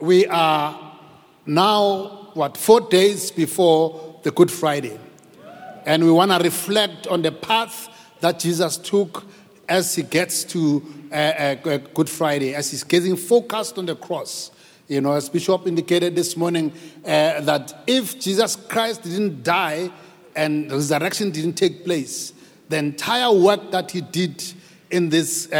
[0.00, 0.98] we are
[1.46, 4.98] now, what, four days before the Good Friday.
[5.84, 7.88] And we want to reflect on the path
[8.20, 9.24] that Jesus took
[9.68, 11.54] as he gets to uh, uh,
[11.94, 14.50] Good Friday, as he's getting focused on the cross.
[14.88, 16.72] You know, as Bishop indicated this morning,
[17.04, 19.90] uh, that if Jesus Christ didn't die
[20.34, 22.32] and resurrection didn't take place,
[22.68, 24.42] the entire work that he did
[24.90, 25.50] in this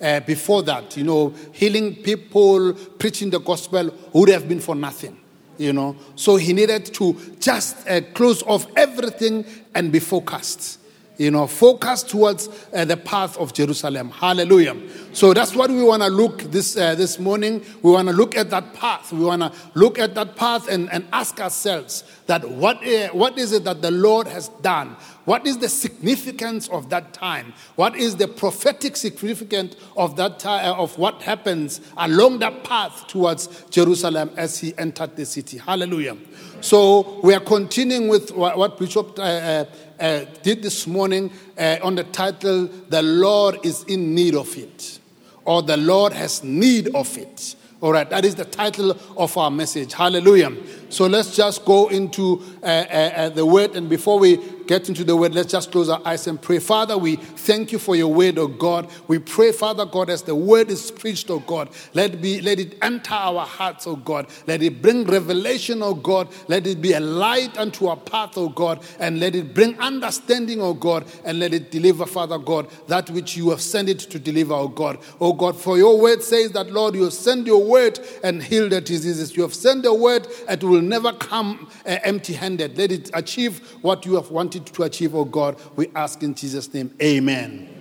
[0.00, 5.16] uh, before that, you know, healing people, preaching the gospel, would have been for nothing.
[5.58, 10.80] You know, so he needed to just uh, close off everything and be focused
[11.18, 14.10] you know, focus towards uh, the path of Jerusalem.
[14.10, 14.76] Hallelujah.
[15.12, 17.64] So that's what we want to look this uh, this morning.
[17.82, 19.12] We want to look at that path.
[19.12, 23.38] We want to look at that path and, and ask ourselves that what uh, what
[23.38, 24.96] is it that the Lord has done?
[25.24, 27.52] What is the significance of that time?
[27.74, 33.08] What is the prophetic significance of that time, uh, of what happens along that path
[33.08, 35.58] towards Jerusalem as he entered the city?
[35.58, 36.16] Hallelujah.
[36.60, 39.64] So we are continuing with what, Bishop uh,
[39.98, 44.98] uh, did this morning uh, on the title, The Lord is in Need of It,
[45.44, 47.56] or The Lord has Need of It.
[47.80, 49.92] All right, that is the title of our message.
[49.92, 50.50] Hallelujah.
[50.88, 53.76] So let's just go into uh, uh, uh, the word.
[53.76, 56.58] And before we get into the word, let's just close our eyes and pray.
[56.58, 58.90] Father, we thank you for your word, oh God.
[59.06, 62.76] We pray, Father God, as the word is preached, oh God, let be, let it
[62.82, 64.26] enter our hearts, oh God.
[64.46, 66.28] Let it bring revelation, oh God.
[66.48, 70.60] Let it be a light unto our path, oh God, and let it bring understanding,
[70.60, 74.18] oh God, and let it deliver, Father God, that which you have sent it to
[74.18, 74.98] deliver, oh God.
[75.20, 78.72] Oh God, for your word says that, Lord, you have sent your word and healed
[78.72, 79.36] the diseases.
[79.36, 82.76] You have sent the word and will never come uh, empty handed.
[82.78, 85.60] Let it achieve what you have wanted to achieve, oh God.
[85.76, 87.76] We ask in Jesus' name, amen.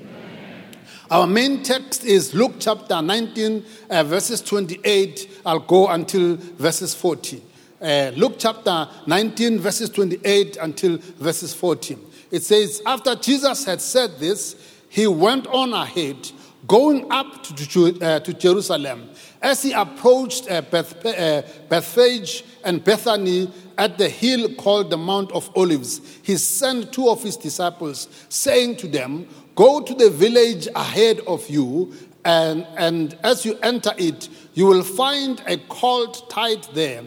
[1.11, 5.41] Our main text is Luke chapter 19, uh, verses 28.
[5.45, 7.43] I'll go until verses 40.
[7.79, 11.97] Uh, Luke chapter 19, verses 28 until verses 40.
[12.31, 14.55] It says, After Jesus had said this,
[14.89, 16.31] he went on ahead,
[16.67, 19.09] going up to, uh, to Jerusalem.
[19.41, 25.31] As he approached uh, Beth, uh, Bethphage and Bethany, at the hill called the Mount
[25.31, 30.67] of Olives, he sent two of his disciples, saying to them, Go to the village
[30.75, 31.93] ahead of you,
[32.23, 37.03] and, and as you enter it, you will find a colt tied there,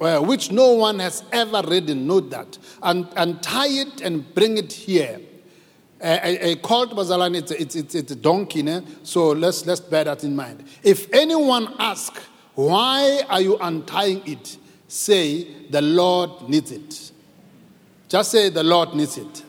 [0.00, 2.06] uh, which no one has ever ridden.
[2.06, 2.58] Note that.
[2.82, 5.20] And, and tie it and bring it here.
[6.06, 8.84] A, a, colt bazalan, it's, it's, it's, it's a donkey, né?
[9.04, 10.62] so let's, let's bear that in mind.
[10.82, 12.20] If anyone asks,
[12.54, 14.58] Why are you untying it?
[14.86, 17.10] say, The Lord needs it.
[18.08, 19.44] Just say, The Lord needs it.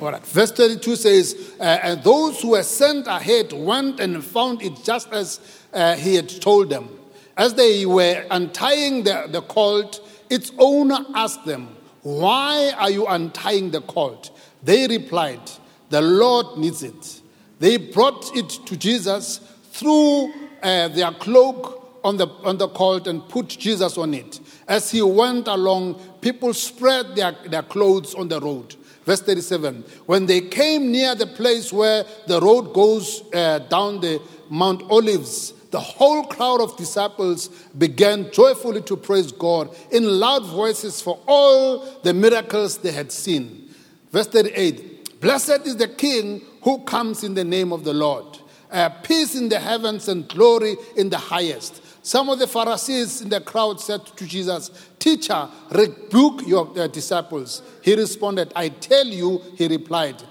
[0.00, 0.24] All right.
[0.24, 5.12] Verse 32 says, uh, And those who were sent ahead went and found it just
[5.12, 5.40] as
[5.74, 6.88] uh, he had told them.
[7.36, 10.00] As they were untying the, the colt,
[10.30, 14.30] its owner asked them, Why are you untying the colt?
[14.62, 15.40] They replied,
[15.88, 17.20] The Lord needs it.
[17.58, 19.40] They brought it to Jesus,
[19.72, 20.32] threw
[20.62, 24.40] uh, their cloak on the, on the colt and put Jesus on it.
[24.66, 28.76] As he went along, people spread their, their clothes on the road.
[29.04, 34.20] Verse 37 When they came near the place where the road goes uh, down the
[34.50, 41.02] Mount Olives, the whole crowd of disciples began joyfully to praise God in loud voices
[41.02, 43.67] for all the miracles they had seen.
[44.10, 48.38] Verse 38 Blessed is the King who comes in the name of the Lord.
[48.70, 51.82] Uh, peace in the heavens and glory in the highest.
[52.04, 57.62] Some of the Pharisees in the crowd said to Jesus, Teacher, rebuke your uh, disciples.
[57.82, 60.22] He responded, I tell you, he replied,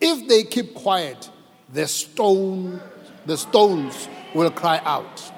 [0.00, 1.30] if they keep quiet,
[1.72, 2.80] the stone,
[3.26, 5.32] the stones will cry out.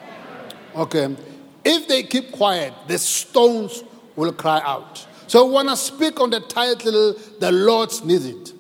[0.76, 1.16] Okay.
[1.64, 3.82] If they keep quiet, the stones
[4.14, 5.06] will cry out.
[5.28, 8.53] So I want to speak on the title, The Lord's Need It.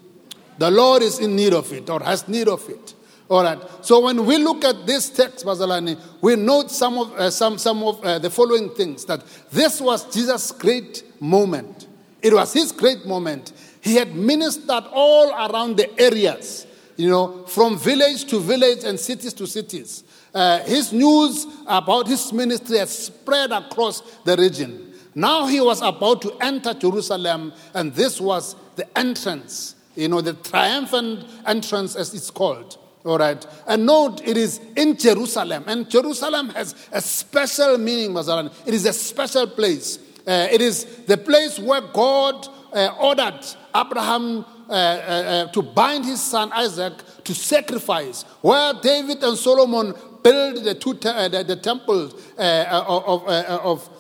[0.58, 2.94] The Lord is in need of it or has need of it.
[3.30, 3.58] All right.
[3.80, 7.82] So when we look at this text, Bazalani, we note some of uh, some some
[7.82, 11.86] of uh, the following things that this was Jesus' great moment.
[12.20, 13.52] It was his great moment.
[13.80, 16.66] He had ministered all around the areas,
[16.96, 20.04] you know, from village to village and cities to cities.
[20.34, 24.87] Uh, his news about his ministry had spread across the region.
[25.14, 30.34] Now he was about to enter Jerusalem, and this was the entrance, you know, the
[30.34, 32.78] triumphant entrance, as it's called.
[33.04, 33.44] All right.
[33.66, 35.64] And note, it is in Jerusalem.
[35.66, 38.52] And Jerusalem has a special meaning, Mazaran.
[38.66, 39.98] It is a special place.
[40.26, 43.40] Uh, it is the place where God uh, ordered
[43.74, 46.92] Abraham uh, uh, uh to bind his son Isaac
[47.24, 52.84] to sacrifice, where David and Solomon built the, two te- uh, the, the temples uh,
[52.86, 53.97] of, of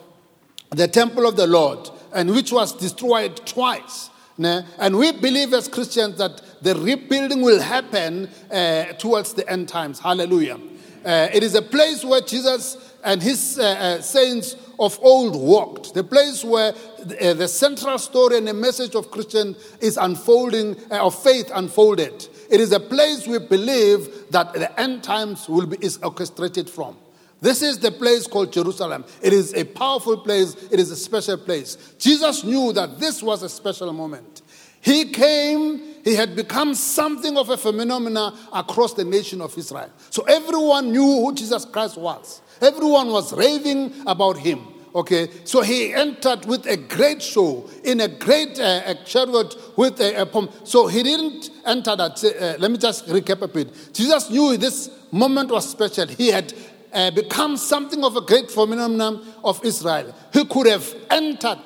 [0.70, 4.10] the temple of the Lord, and which was destroyed twice.
[4.38, 9.98] And we believe as Christians that the rebuilding will happen uh, towards the end times.
[9.98, 10.58] Hallelujah.
[11.04, 15.94] Uh, it is a place where Jesus and his uh, uh saints of old walked,
[15.94, 16.72] the place where
[17.02, 21.50] the, uh, the, central story and the message of Christian is unfolding, uh, of faith
[21.54, 22.28] unfolded.
[22.50, 26.96] It is a place we believe that the end times will be is orchestrated from.
[27.40, 29.04] This is the place called Jerusalem.
[29.22, 31.76] It is a powerful place, it is a special place.
[31.98, 34.42] Jesus knew that this was a special moment.
[34.80, 39.90] He came, he had become something of a phenomenon across the nation of Israel.
[40.10, 42.40] So everyone knew who Jesus Christ was.
[42.60, 44.60] Everyone was raving about him.
[44.94, 50.22] Okay, so he entered with a great show in a great uh, chariot with a,
[50.22, 50.50] a pomp.
[50.64, 52.24] So he didn't enter that.
[52.24, 53.92] Uh, let me just recap a bit.
[53.92, 56.06] Jesus knew this moment was special.
[56.06, 56.52] He had
[56.92, 60.14] uh, become something of a great phenomenon of Israel.
[60.32, 61.62] He could have entered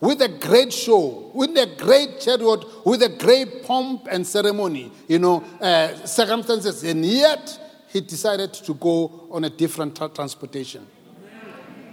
[0.00, 5.18] with a great show, with a great chariot, with a great pomp and ceremony, you
[5.18, 7.58] know, uh, circumstances, and yet
[7.88, 10.86] he decided to go on a different tra- transportation.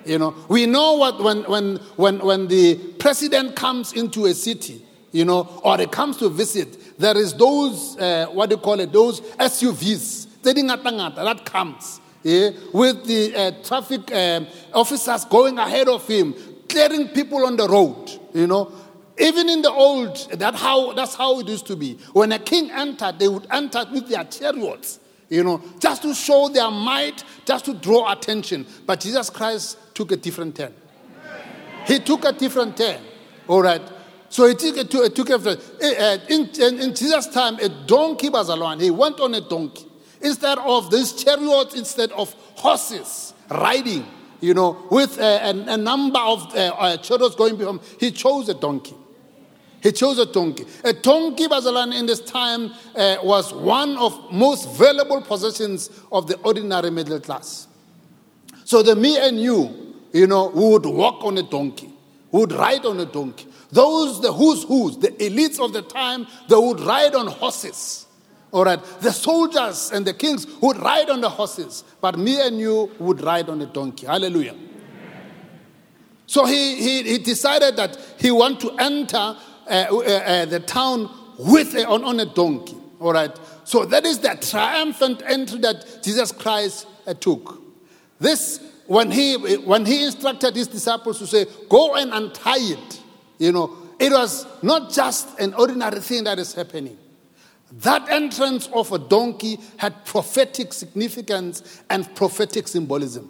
[0.05, 4.85] You know, we know what when, when, when, when the president comes into a city,
[5.13, 8.81] you know, or he comes to visit, there is those, uh, what do you call
[8.81, 16.07] it, those SUVs, that comes yeah, with the uh, traffic um, officers going ahead of
[16.07, 16.33] him,
[16.69, 18.71] clearing people on the road, you know.
[19.19, 21.99] Even in the old, that how, that's how it used to be.
[22.13, 24.99] When a king entered, they would enter with their chariots,
[25.29, 28.65] you know, just to show their might, just to draw attention.
[28.87, 30.73] But Jesus Christ took a different turn.
[31.85, 33.01] He took a different turn,
[33.47, 33.81] all right.
[34.29, 38.49] So he took, a, took a, uh, in, in, in Jesus' time, a donkey was
[38.49, 38.79] alone.
[38.79, 39.85] He went on a donkey
[40.23, 44.05] instead of these chariots, instead of horses riding,
[44.41, 48.11] you know, with a, a, a number of uh, uh, chariots going behind him, he
[48.11, 48.95] chose a donkey.
[49.81, 50.65] He chose a donkey.
[50.85, 56.37] A donkey, Bazalan, in this time uh, was one of most valuable possessions of the
[56.37, 57.67] ordinary middle class.
[58.63, 61.91] So the me and you, you know, who would walk on a donkey,
[62.31, 63.47] who would ride on a donkey.
[63.73, 68.05] Those, the who's who's, the elites of the time, they would ride on horses.
[68.53, 68.79] All right.
[69.01, 73.19] The soldiers and the kings would ride on the horses, but me and you would
[73.21, 74.05] ride on a donkey.
[74.05, 74.55] Hallelujah.
[76.27, 81.09] So he, he, he decided that he want to enter uh, uh, uh, the town
[81.39, 82.77] with a, on, on a donkey.
[82.99, 83.35] All right.
[83.63, 87.59] So that is the triumphant entry that Jesus Christ uh, took.
[88.19, 93.01] This, when he, when he instructed his disciples to say, go and untie it,
[93.39, 96.99] you know, it was not just an ordinary thing that is happening.
[97.79, 103.29] That entrance of a donkey had prophetic significance and prophetic symbolism.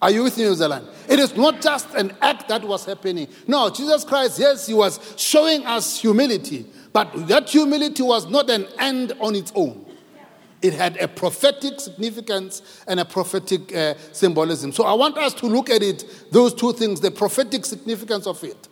[0.00, 0.86] Are you with me, New Zealand?
[1.08, 3.28] It is not just an act that was happening.
[3.46, 8.66] No, Jesus Christ, yes, he was showing us humility, but that humility was not an
[8.78, 9.84] end on its own.
[10.60, 14.72] It had a prophetic significance and a prophetic uh, symbolism.
[14.72, 18.42] So I want us to look at it, those two things, the prophetic significance of
[18.42, 18.68] it.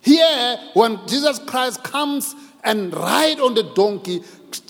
[0.00, 2.34] Here, when Jesus Christ comes
[2.64, 4.22] and ride on the donkey,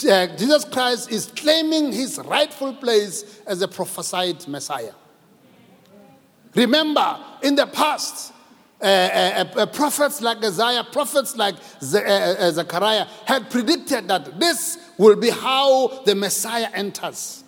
[0.09, 4.93] uh, Jesus Christ is claiming his rightful place as a prophesied Messiah.
[6.55, 8.33] Remember, in the past,
[8.81, 14.79] uh, uh, uh, prophets like Isaiah, prophets like uh, uh, Zechariah had predicted that this
[14.99, 17.45] will be how the Messiah enters.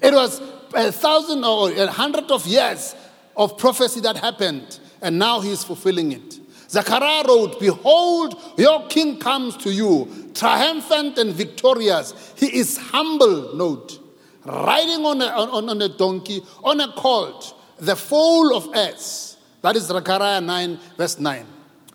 [0.00, 0.40] It was
[0.74, 2.94] a thousand or a hundred of years
[3.36, 6.41] of prophecy that happened, and now he's fulfilling it.
[6.72, 12.32] Zechariah wrote, Behold, your king comes to you, triumphant and victorious.
[12.34, 14.00] He is humble, note,
[14.46, 19.36] riding on a, on, on a donkey, on a colt, the foal of ass.
[19.60, 21.46] That is Zechariah 9, verse 9.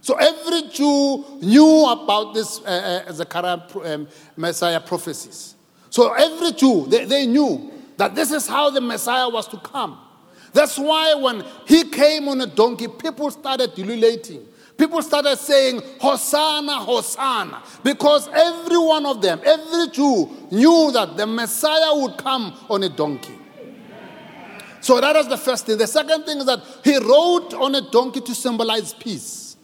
[0.02, 4.08] So every Jew knew about this uh, uh, Zechariah um,
[4.38, 5.56] Messiah prophecies.
[5.90, 10.00] So every Jew, they, they knew that this is how the Messiah was to come.
[10.54, 14.48] That's why when he came on a donkey, people started ululating.
[14.78, 21.26] People started saying, Hosanna, Hosanna, because every one of them, every Jew knew that the
[21.26, 23.34] Messiah would come on a donkey.
[24.82, 25.80] So that was the first thing.
[25.80, 29.58] The second thing is that he rode on a donkey to symbolize peace.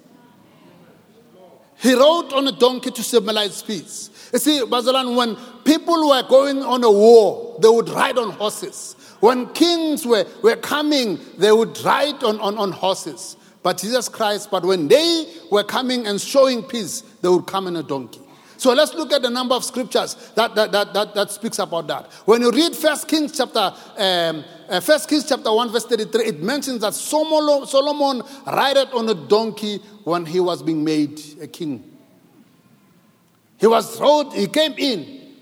[1.78, 4.10] He rode on a donkey to symbolize peace.
[4.34, 8.96] You see, Bazalan, when people were going on a war, they would ride on horses.
[9.20, 14.52] When kings were, were coming, they would ride on, on, on horses but Jesus Christ,
[14.52, 18.20] but when they were coming and showing peace, they would come in a donkey.
[18.58, 21.88] So let's look at the number of scriptures that, that, that, that, that speaks about
[21.88, 22.12] that.
[22.26, 26.42] When you read First Kings chapter, um, uh, First Kings chapter 1, verse 33, it
[26.42, 31.84] mentions that Solomon, Solomon rode on a donkey when he was being made a king.
[33.58, 35.36] He was rode, he came in.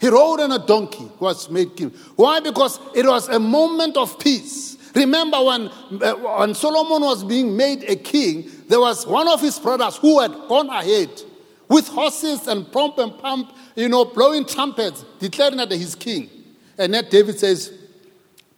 [0.00, 1.90] He rode on a donkey, was made king.
[2.16, 2.40] Why?
[2.40, 4.69] Because it was a moment of peace.
[4.94, 5.68] Remember when,
[6.02, 10.20] uh, when Solomon was being made a king, there was one of his brothers who
[10.20, 11.10] had gone ahead
[11.68, 16.28] with horses and pomp and pump, you know, blowing trumpets, declaring that he's king.
[16.76, 17.72] And then David says,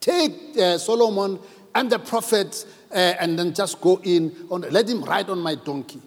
[0.01, 1.39] Take uh, Solomon
[1.75, 5.55] and the prophets uh, and then just go in, on, let him ride on my
[5.55, 6.01] donkey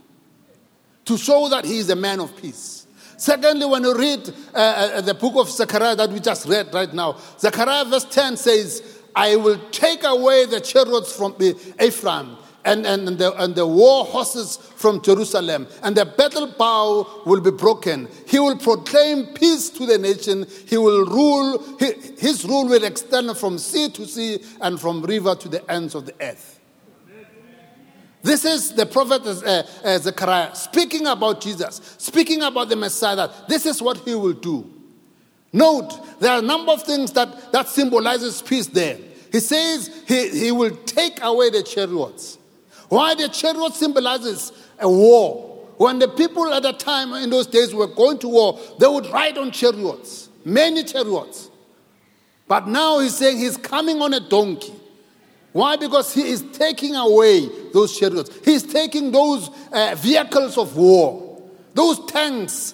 [1.06, 2.88] to show that he is a man of peace.
[3.18, 6.94] Secondly, when you read uh, uh the book of Zechariah that we just read right
[6.94, 11.36] now, Zechariah verse 10 says, I will take away the chariots from
[11.82, 17.22] Ephraim and, and, and, the, and the war horses from Jerusalem, and the battle bow
[17.26, 18.10] will be broken.
[18.28, 20.48] He will proclaim peace to the nation.
[20.68, 21.78] He will rule,
[22.18, 26.08] his rule will extend from sea to sea and from river to the ends of
[26.08, 26.60] the earth.
[28.24, 33.30] This is the prophet uh, uh, Zechariah speaking about Jesus, speaking about the Messiah.
[33.48, 34.68] This is what he will do.
[35.54, 38.98] Note, there are a number of things that, that symbolizes peace there.
[39.36, 42.38] He says he, he will take away the chariots.
[42.88, 45.68] Why the chariot symbolizes a war.
[45.76, 49.08] When the people at that time in those days were going to war, they would
[49.08, 51.50] ride on chariots, many chariots.
[52.48, 54.74] But now he's saying he's coming on a donkey.
[55.52, 55.76] Why?
[55.76, 58.30] Because he is taking away those chariots.
[58.46, 61.42] He's taking those uh, vehicles of war,
[61.74, 62.74] those tanks,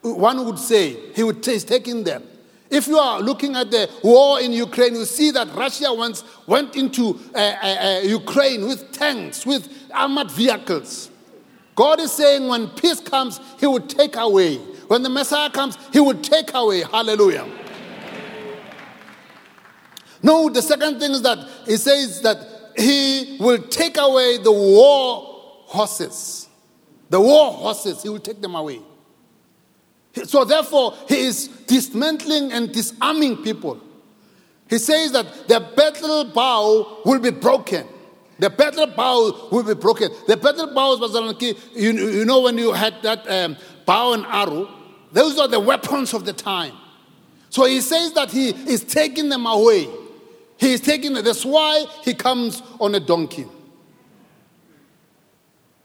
[0.00, 0.96] one would say.
[1.14, 2.22] He would, he's taking them.
[2.70, 6.76] If you are looking at the war in Ukraine, you see that Russia once went
[6.76, 11.10] into uh, uh, uh, Ukraine with tanks, with armored vehicles.
[11.74, 14.58] God is saying when peace comes, He will take away.
[14.86, 16.82] When the Messiah comes, He will take away.
[16.82, 17.48] Hallelujah.
[20.22, 25.22] No, the second thing is that He says that He will take away the war
[25.66, 26.48] horses.
[27.08, 28.80] The war horses, He will take them away.
[30.24, 33.80] So, therefore, he is dismantling and disarming people.
[34.68, 37.86] He says that the battle bow will be broken.
[38.40, 40.10] The battle bow will be broken.
[40.26, 40.98] The battle bows,
[41.40, 44.68] you, you know, when you had that um, bow and arrow,
[45.12, 46.74] those are the weapons of the time.
[47.50, 49.88] So he says that he is taking them away.
[50.56, 51.24] He is taking them.
[51.24, 53.46] That's why he comes on a donkey.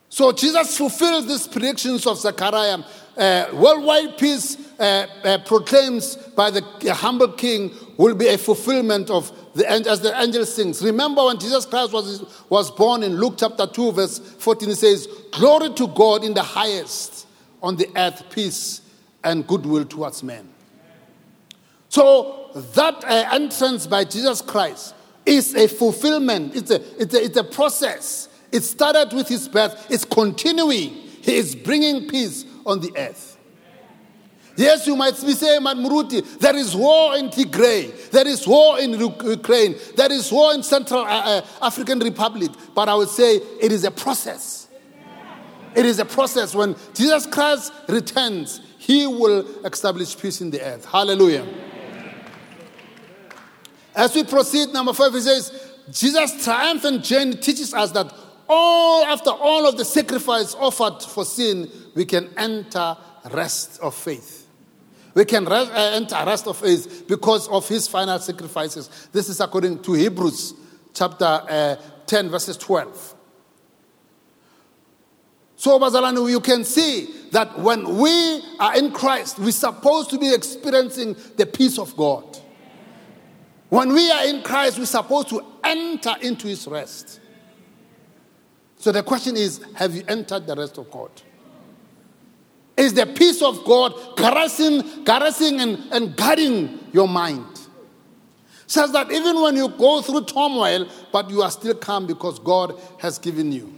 [0.10, 2.80] So Jesus fulfills these predictions of Zechariah
[3.18, 6.62] uh, worldwide peace uh, uh, proclaims by the
[6.94, 10.84] humble king will be a fulfillment of the end as the angel sings.
[10.84, 15.08] Remember when Jesus Christ was, was born in Luke chapter 2, verse 14, it says,
[15.32, 17.26] Glory to God in the highest,
[17.64, 18.82] on the earth, peace
[19.24, 20.50] and goodwill towards men.
[21.88, 24.94] So that uh, entrance by Jesus Christ
[25.26, 28.30] is a fulfillment, it's a, it's, a, it's a process.
[28.52, 30.90] It started with his birth, it's continuing.
[30.90, 33.38] He is bringing peace on the earth.
[34.58, 38.94] Yes, you might be saying, Muruti, there is war in Tigray, there is war in
[38.94, 43.72] Ukraine, there is war in Central uh, uh, African Republic, but I would say it
[43.72, 44.70] is a process.
[45.76, 46.56] It is a process.
[46.56, 50.86] When Jesus Christ returns, he will establish peace in the earth.
[50.86, 51.46] Hallelujah.
[53.94, 55.52] As we proceed, number five, he says,
[55.92, 58.14] Jesus' triumphant journey teaches us that
[58.48, 62.98] all after all of the sacrifice offered for sin, we can enter
[63.32, 64.48] rest of faith.
[65.14, 69.10] We can rest, uh, enter rest of faith because of his final sacrifices.
[69.12, 70.54] This is according to Hebrews
[70.94, 71.76] chapter uh,
[72.06, 73.16] 10, verses 12.
[75.56, 80.34] So, Bazalani, you can see that when we are in Christ, we're supposed to be
[80.34, 82.38] experiencing the peace of God.
[83.70, 87.22] When we are in Christ, we're supposed to enter into his rest.
[88.86, 91.10] So the question is have you entered the rest of God?
[92.78, 97.62] Is the peace of God caressing, caressing and, and guarding your mind?
[98.68, 102.80] Says that even when you go through turmoil, but you are still calm because God
[103.00, 103.74] has given you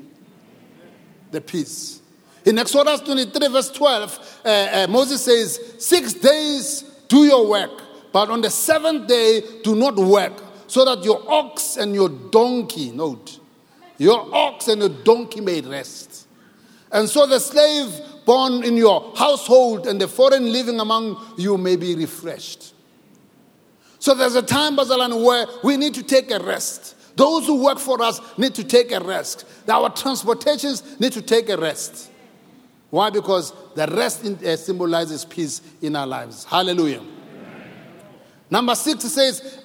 [1.31, 2.01] the peace.
[2.43, 8.29] In Exodus 23, verse 12, uh, uh, Moses says, Six days do your work, but
[8.29, 10.33] on the seventh day do not work,
[10.67, 13.39] so that your ox and your donkey, note,
[13.97, 16.27] your ox and your donkey may rest.
[16.91, 21.75] And so the slave born in your household and the foreign living among you may
[21.75, 22.73] be refreshed.
[23.99, 26.95] So there's a time, Bazalan, where we need to take a rest.
[27.17, 29.45] Those who work for us need to take a rest.
[29.67, 32.11] Our transportations need to take a rest.
[32.89, 33.09] Why?
[33.09, 36.43] Because The rest in, uh, symbolizes peace in our lives.
[36.45, 37.03] Hallelujah.
[38.49, 39.59] Number six says,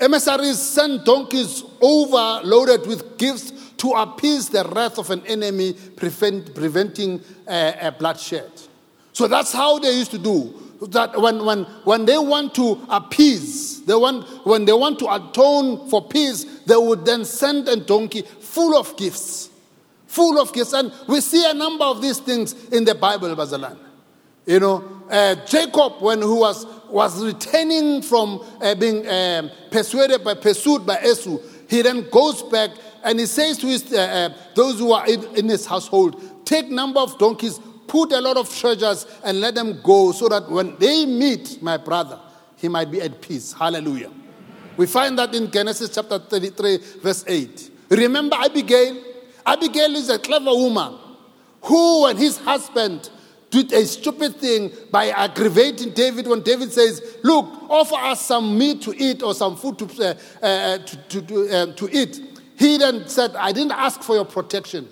[0.00, 7.20] emissaries send donkeys overloaded with gifts to appease the wrath of an enemy, prevent, preventing
[7.48, 8.50] uh, bloodshed.
[9.12, 10.54] So that's how they used to do.
[10.88, 15.88] That when, when, when they want to appease, they want, when they want to atone
[15.90, 19.50] for peace, they would then send a donkey full of gifts.
[20.06, 20.72] Full of gifts.
[20.72, 23.78] And we see a number of these things in the Bible, Bazalan.
[24.46, 30.34] You know, uh, Jacob, when he was, was returning from uh, being um, persuaded by,
[30.34, 32.70] pursued by Esau, he then goes back
[33.04, 36.68] and he says to his, uh, uh, those who are in, in his household, take
[36.68, 40.76] number of donkeys, put a lot of treasures and let them go so that when
[40.78, 42.20] they meet my brother,
[42.56, 43.52] he might be at peace.
[43.52, 44.10] Hallelujah.
[44.76, 47.70] We find that in Genesis chapter 33, verse 8.
[47.90, 49.02] Remember Abigail?
[49.44, 50.98] Abigail is a clever woman
[51.62, 53.10] who, when his husband
[53.50, 58.82] did a stupid thing by aggravating David when David says, Look, offer us some meat
[58.82, 62.40] to eat or some food to, uh, uh, to, to, uh, to eat.
[62.56, 64.88] He then said, I didn't ask for your protection.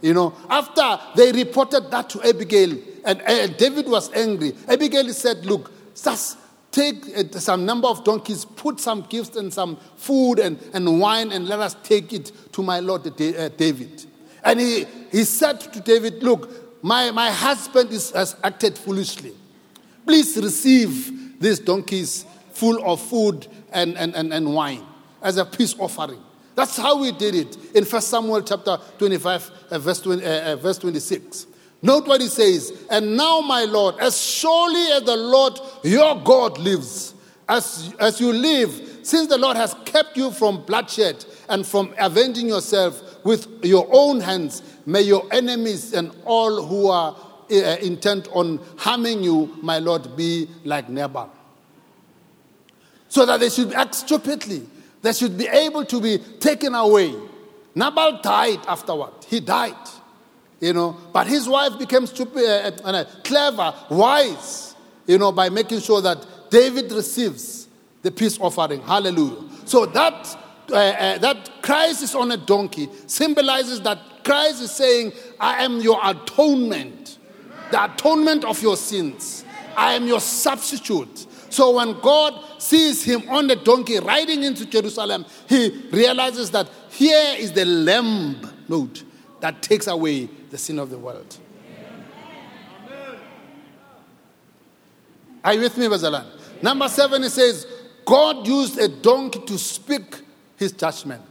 [0.00, 5.46] You know, after they reported that to Abigail, and, and David was angry, Abigail said,
[5.46, 6.38] Look, just
[6.72, 11.30] take uh, some number of donkeys, put some gifts and some food and, and wine,
[11.32, 14.06] and let us take it to my Lord uh, David.
[14.42, 19.32] And he, he said to David, Look, my, my husband is, has acted foolishly.
[20.06, 24.84] Please receive these donkeys full of food and, and, and, and wine
[25.22, 26.20] as a peace offering.
[26.54, 30.56] That's how we did it in 1 Samuel chapter 25, uh, verse, 20, uh, uh,
[30.56, 31.46] verse 26.
[31.82, 32.86] Note what he says.
[32.90, 37.14] And now, my Lord, as surely as the Lord your God lives,
[37.48, 42.48] as, as you live, since the Lord has kept you from bloodshed and from avenging
[42.48, 47.16] yourself with your own hands, may your enemies and all who are
[47.50, 51.30] uh, intent on harming you, my Lord, be like Nabal.
[53.08, 54.66] So that they should act stupidly
[55.02, 57.14] they should be able to be taken away.
[57.74, 59.12] Nabal died afterward.
[59.28, 59.74] He died,
[60.60, 64.74] you know, but his wife became stupid, uh, uh, uh, clever, wise,
[65.06, 67.68] you know, by making sure that David receives
[68.02, 68.82] the peace offering.
[68.82, 69.42] Hallelujah.
[69.64, 70.36] So that
[70.70, 75.80] uh, uh, that Christ is on a donkey symbolizes that Christ is saying, "I am
[75.80, 77.18] your atonement,
[77.70, 79.44] the atonement of your sins.
[79.76, 85.24] I am your substitute." So when God sees him on the donkey riding into Jerusalem,
[85.48, 88.36] he realizes that here is the lamb
[88.68, 89.02] note
[89.40, 91.36] that takes away the sin of the world.
[95.42, 96.26] Are you with me, Bazalan?
[96.60, 97.66] Number seven, it says,
[98.04, 100.20] God used a donkey to speak
[100.56, 101.29] his judgment.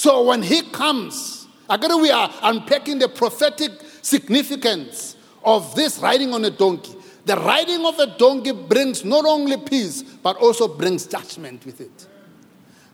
[0.00, 6.42] So when he comes, again, we are unpacking the prophetic significance of this riding on
[6.46, 6.94] a donkey.
[7.26, 12.06] The riding of a donkey brings not only peace, but also brings judgment with it.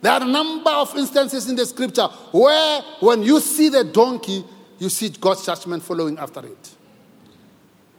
[0.01, 4.45] There are a number of instances in the scripture where, when you see the donkey,
[4.81, 6.75] you see God's judgment following after it.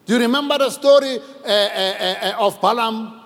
[0.05, 3.21] Do you remember the story uh, uh, uh, of Balaam?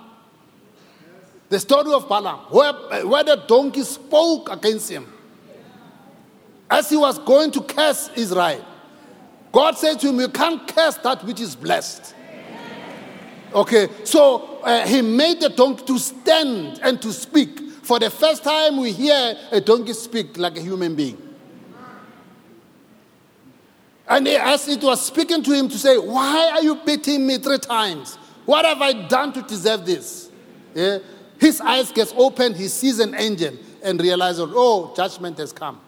[1.48, 5.12] The story of Balaam, where, where the donkey spoke against him
[6.72, 8.64] as he was going to curse Israel.
[9.52, 12.14] God said to him, You can't curse that which is blessed.
[13.54, 17.60] Okay, so uh, he made the donkey to stand and to speak.
[17.82, 21.18] For the first time, we hear a donkey speak like a human being.
[24.08, 27.58] And as it was speaking to him to say, Why are you beating me three
[27.58, 28.16] times?
[28.46, 30.30] What have I done to deserve this?
[30.74, 31.00] Yeah?
[31.38, 35.78] His eyes gets open, he sees an angel and realizes, Oh, judgment has come.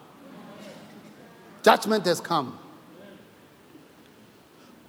[1.64, 2.58] Judgment has come.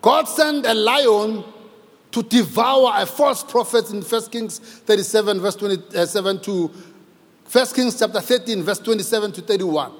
[0.01, 1.43] God sent a lion
[2.11, 6.67] to devour a false prophet in 1 Kings 37, verse 27 uh, to
[7.51, 9.93] 1 Kings chapter 13, verse 27 to 31.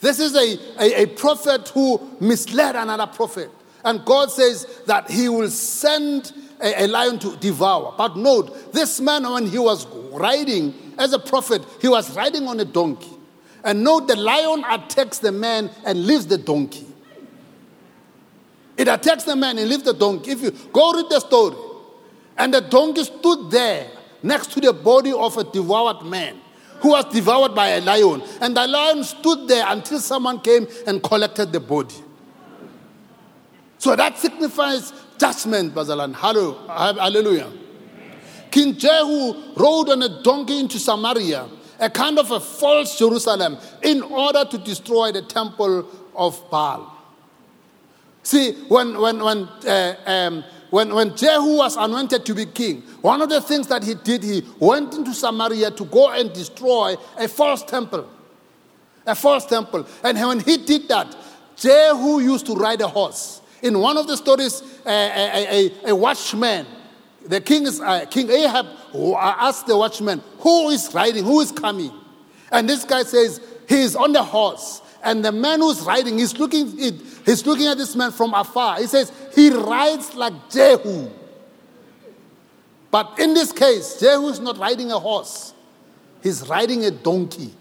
[0.00, 3.50] This is a, a, a prophet who misled another prophet.
[3.84, 7.94] And God says that he will send a, a, lion to devour.
[7.96, 12.60] But note, this man, when he was riding as a prophet, he was riding on
[12.60, 13.13] a donkey.
[13.64, 16.86] And note, the lion attacks the man and leaves the donkey.
[18.76, 20.32] It attacks the man and leaves the donkey.
[20.32, 21.56] If you go read the story,
[22.36, 23.88] and the donkey stood there
[24.22, 26.36] next to the body of a devoured man
[26.80, 28.22] who was devoured by a lion.
[28.40, 31.94] And the lion stood there until someone came and collected the body.
[33.78, 36.14] So that signifies judgment, Bazalan.
[36.14, 37.50] Hallelujah.
[38.50, 41.48] King Jehu rode on a donkey into Samaria,
[41.84, 46.90] a kind of a false Jerusalem, in order to destroy the temple of Baal.
[48.22, 53.20] See, when, when, when, uh, um, when, when Jehu was anointed to be king, one
[53.20, 57.28] of the things that he did, he went into Samaria to go and destroy a
[57.28, 58.08] false temple.
[59.06, 59.86] A false temple.
[60.02, 61.14] And when he did that,
[61.54, 63.42] Jehu used to ride a horse.
[63.60, 66.66] In one of the stories, a, a, a, a watchman,
[67.26, 68.66] the king, is, uh, king Ahab
[69.16, 71.24] asked the watchman, Who is riding?
[71.24, 71.92] Who is coming?
[72.50, 74.82] And this guy says, He is on the horse.
[75.02, 78.78] And the man who's riding, he's looking, he's looking at this man from afar.
[78.78, 81.10] He says, He rides like Jehu.
[82.90, 85.54] But in this case, Jehu is not riding a horse,
[86.22, 87.52] he's riding a donkey.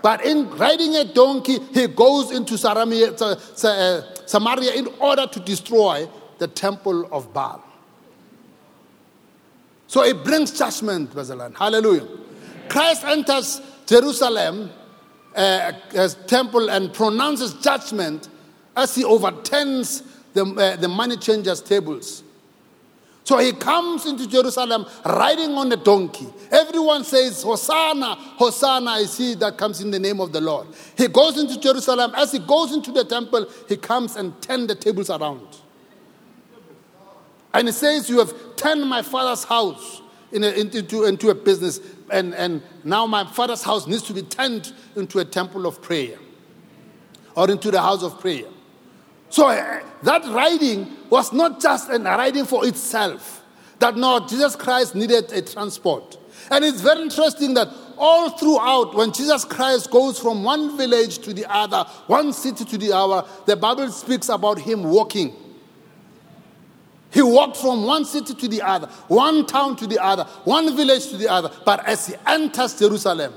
[0.00, 6.08] But in riding a donkey, he goes into uh, Samaria in order to destroy
[6.38, 7.67] the temple of Baal.
[9.88, 11.56] So it brings judgment, Bazalan.
[11.56, 12.06] Hallelujah.
[12.68, 14.70] Christ enters Jerusalem
[15.34, 18.28] uh, as temple and pronounces judgment
[18.76, 20.02] as he overturns
[20.34, 22.22] the, uh, the money changers' tables.
[23.24, 26.26] So he comes into Jerusalem riding on a donkey.
[26.50, 30.66] Everyone says, Hosanna, Hosanna is he that comes in the name of the Lord.
[30.96, 32.12] He goes into Jerusalem.
[32.14, 35.46] As he goes into the temple, he comes and turns the tables around.
[37.54, 41.80] And he says, You have turned my father's house in a, into, into a business,
[42.10, 46.18] and, and now my father's house needs to be turned into a temple of prayer
[47.34, 48.46] or into the house of prayer.
[49.30, 53.44] So uh, that riding was not just a riding for itself.
[53.78, 56.18] That no, Jesus Christ needed a transport.
[56.50, 61.34] And it's very interesting that all throughout, when Jesus Christ goes from one village to
[61.34, 65.34] the other, one city to the other, the Bible speaks about him walking.
[67.10, 71.08] He walked from one city to the other, one town to the other, one village
[71.08, 71.50] to the other.
[71.64, 73.32] But as he enters Jerusalem,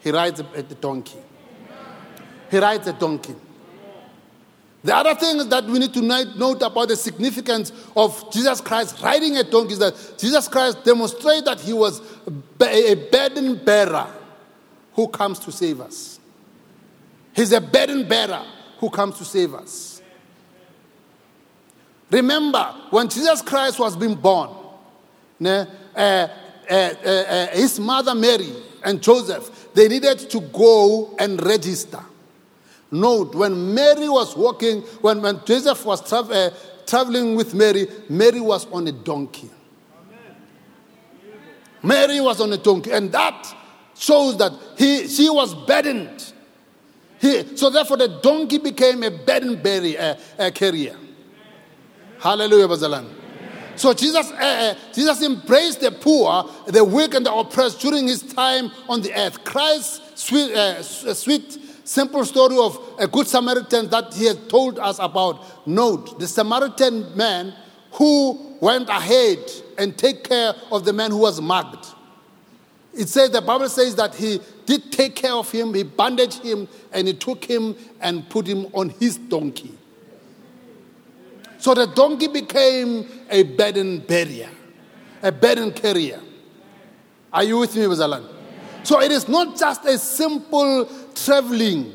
[0.00, 1.18] he rides a, donkey.
[2.50, 3.34] He rides a donkey.
[4.82, 9.36] The other thing that we need to note about the significance of Jesus Christ riding
[9.36, 14.06] a donkey is that Jesus Christ demonstrated that he was a burden bearer
[14.94, 16.18] who comes to save us.
[17.34, 18.42] He's a burden bearer
[18.78, 19.99] who comes to save us.
[22.10, 24.50] Remember, when Jesus Christ was being born,
[25.44, 25.64] uh,
[25.96, 26.28] uh,
[26.70, 28.52] uh, his mother Mary
[28.84, 32.00] and Joseph, they needed to go and register.
[32.90, 36.50] Note, when Mary was walking, when, when Joseph was tra- uh,
[36.86, 39.50] traveling with Mary, Mary was on a donkey.
[41.82, 43.56] Mary was on a donkey, and that
[43.94, 46.32] shows that he, she was burdened.
[47.20, 50.96] He, so therefore, the donkey became a burden bearer, uh, uh, carrier.
[52.20, 53.06] Hallelujah, Bazalan.
[53.76, 58.70] So Jesus, uh, Jesus embraced the poor, the weak, and the oppressed during his time
[58.90, 59.42] on the earth.
[59.42, 64.98] Christ's sweet, uh, sweet simple story of a good Samaritan that he has told us
[64.98, 65.66] about.
[65.66, 67.54] Note the Samaritan man
[67.92, 69.38] who went ahead
[69.78, 71.86] and take care of the man who was mugged.
[72.92, 76.68] It says the Bible says that he did take care of him, he bandaged him,
[76.92, 79.78] and he took him and put him on his donkey.
[81.60, 84.48] So the donkey became a burden barrier,
[85.22, 86.18] a burden carrier.
[87.32, 88.26] Are you with me, Bazalan?
[88.82, 91.92] So it is not just a simple traveling.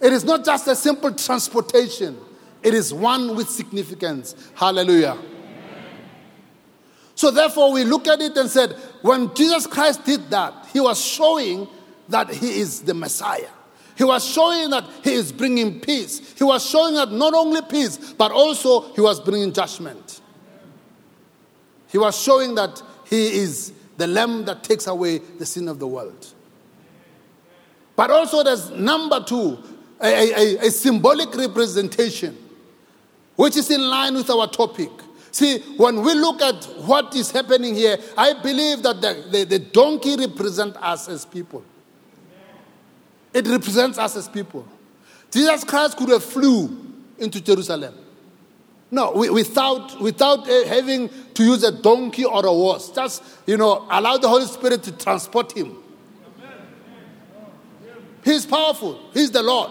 [0.00, 2.16] It is not just a simple transportation,
[2.62, 4.34] it is one with significance.
[4.54, 5.18] Hallelujah.
[7.14, 11.04] So, therefore, we look at it and said, when Jesus Christ did that, he was
[11.04, 11.66] showing
[12.08, 13.48] that he is the Messiah.
[13.98, 16.34] He was showing that he is bringing peace.
[16.38, 20.20] He was showing that not only peace, but also he was bringing judgment.
[21.88, 25.88] He was showing that he is the lamb that takes away the sin of the
[25.88, 26.32] world.
[27.96, 29.58] But also, there's number two,
[30.00, 32.38] a, a, a symbolic representation,
[33.34, 34.90] which is in line with our topic.
[35.32, 39.58] See, when we look at what is happening here, I believe that the, the, the
[39.58, 41.64] donkey represents us as people.
[43.32, 44.66] It represents us as people.
[45.30, 46.86] Jesus Christ could have flew
[47.18, 47.94] into Jerusalem.
[48.90, 52.90] No, without, without uh, having to use a donkey or a horse.
[52.90, 55.76] Just, you know, allow the Holy Spirit to transport him.
[58.24, 58.98] He's powerful.
[59.12, 59.70] He's the Lord.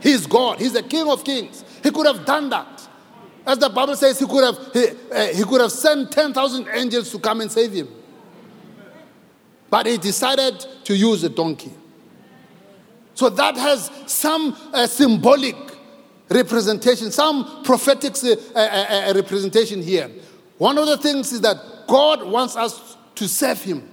[0.00, 0.58] He's God.
[0.58, 1.64] He's the King of Kings.
[1.82, 2.88] He could have done that.
[3.46, 7.10] As the Bible says, he could have, he, uh, he could have sent 10,000 angels
[7.10, 7.88] to come and save him.
[9.68, 11.72] But he decided to use a donkey.
[13.14, 15.56] So that has some uh, symbolic
[16.28, 20.10] representation, some prophetic uh, uh, uh, representation here.
[20.58, 23.88] One of the things is that God wants us to serve Him.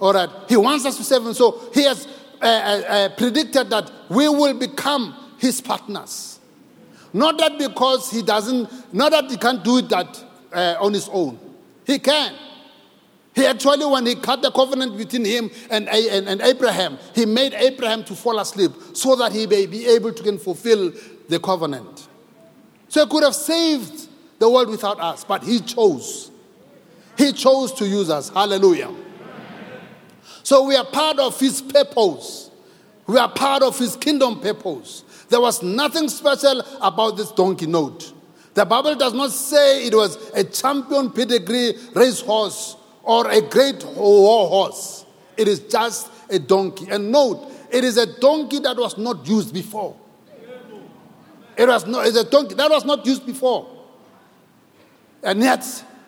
[0.00, 1.34] All right, He wants us to serve Him.
[1.34, 2.06] So He has
[2.40, 2.48] uh, uh,
[2.88, 6.38] uh, predicted that we will become his partners.
[7.12, 11.08] Not that because he doesn't, not that he can't do it that uh, on his
[11.08, 11.36] own.
[11.84, 12.34] He can.
[13.38, 17.54] He actually, when he cut the covenant between him and, and, and Abraham, he made
[17.54, 20.92] Abraham to fall asleep so that he may be able to fulfill
[21.28, 22.08] the covenant.
[22.88, 24.08] So he could have saved
[24.40, 26.32] the world without us, but he chose.
[27.16, 28.30] He chose to use us.
[28.30, 28.92] Hallelujah.
[30.42, 32.50] So we are part of his purpose.
[33.06, 35.04] We are part of his kingdom purpose.
[35.28, 38.12] There was nothing special about this donkey note.
[38.54, 42.74] The Bible does not say it was a champion pedigree racehorse
[43.08, 45.06] or a great war horse.
[45.38, 46.88] It is just a donkey.
[46.90, 49.96] And note, it is a donkey that was not used before.
[51.56, 53.66] It was not, it's a donkey that was not used before.
[55.22, 55.64] And yet,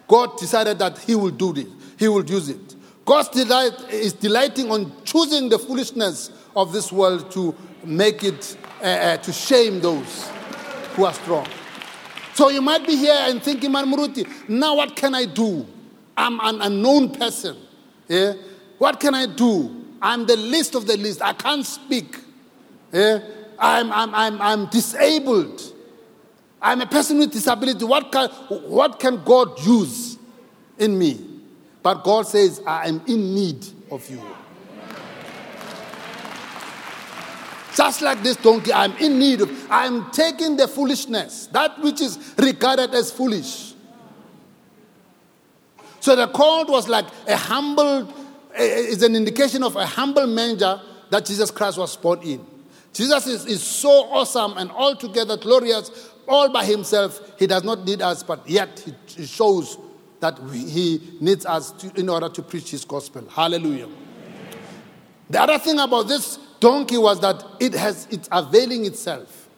[0.06, 1.66] God decided that He will do this,
[1.98, 2.76] He will use it.
[3.06, 8.84] God's delight is delighting on choosing the foolishness of this world to make it, uh,
[8.84, 10.28] uh, to shame those
[10.94, 11.46] who are strong.
[12.34, 15.66] So you might be here and thinking, Marmuruti, now what can I do?
[16.16, 17.56] I'm an unknown person.
[18.08, 18.34] Yeah?
[18.78, 19.84] What can I do?
[20.02, 21.22] I'm the least of the least.
[21.22, 22.18] I can't speak.
[22.92, 23.20] Yeah?
[23.58, 25.60] I'm, I'm, I'm, I'm disabled.
[26.62, 27.84] I'm a person with disability.
[27.84, 30.18] What can, what can God use
[30.78, 31.26] in me?
[31.82, 34.22] But God says, I am in need of you.
[37.74, 42.34] Just like this donkey, I'm in need of, I'm taking the foolishness, that which is
[42.36, 43.69] regarded as foolish.
[46.00, 48.12] So the colt was like a humble,
[48.58, 52.46] is an indication of a humble manger that Jesus Christ was born in.
[52.92, 57.20] Jesus is, is so awesome and altogether glorious all by himself.
[57.38, 59.78] He does not need us, but yet he, shows
[60.20, 63.26] that he needs us to, in order to preach his gospel.
[63.28, 63.88] Hallelujah.
[65.28, 69.48] The other thing about this donkey was that it has it's availing itself.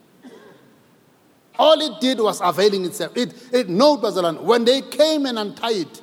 [1.57, 3.15] All it did was availing itself.
[3.17, 4.41] It it no Bazalan.
[4.41, 6.01] When they came and untied it,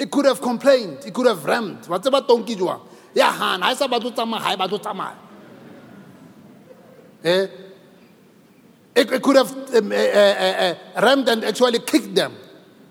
[0.00, 1.86] it could have complained, it could have rammed.
[1.86, 2.80] What's about donkey jua?
[3.12, 3.90] Yeah, han, I said
[7.22, 7.46] Eh?
[8.94, 9.98] It, it could have um, uh, uh,
[10.96, 12.34] uh, rammed and actually kicked them.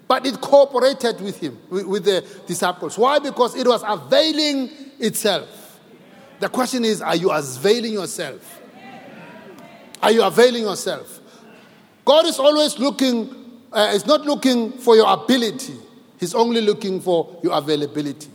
[0.07, 2.95] But it cooperated with him, with, with the disciples.
[2.95, 3.17] Why?
[3.17, 4.69] Because it was availing
[4.99, 5.79] itself.
[6.39, 8.61] The question is are you availing yourself?
[10.01, 11.19] Are you availing yourself?
[12.05, 15.75] God is always looking, uh, is not looking for your ability,
[16.19, 18.29] He's only looking for your availability.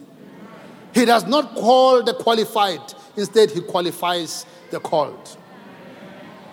[0.94, 2.80] He does not call the qualified,
[3.16, 5.36] instead, He qualifies the called.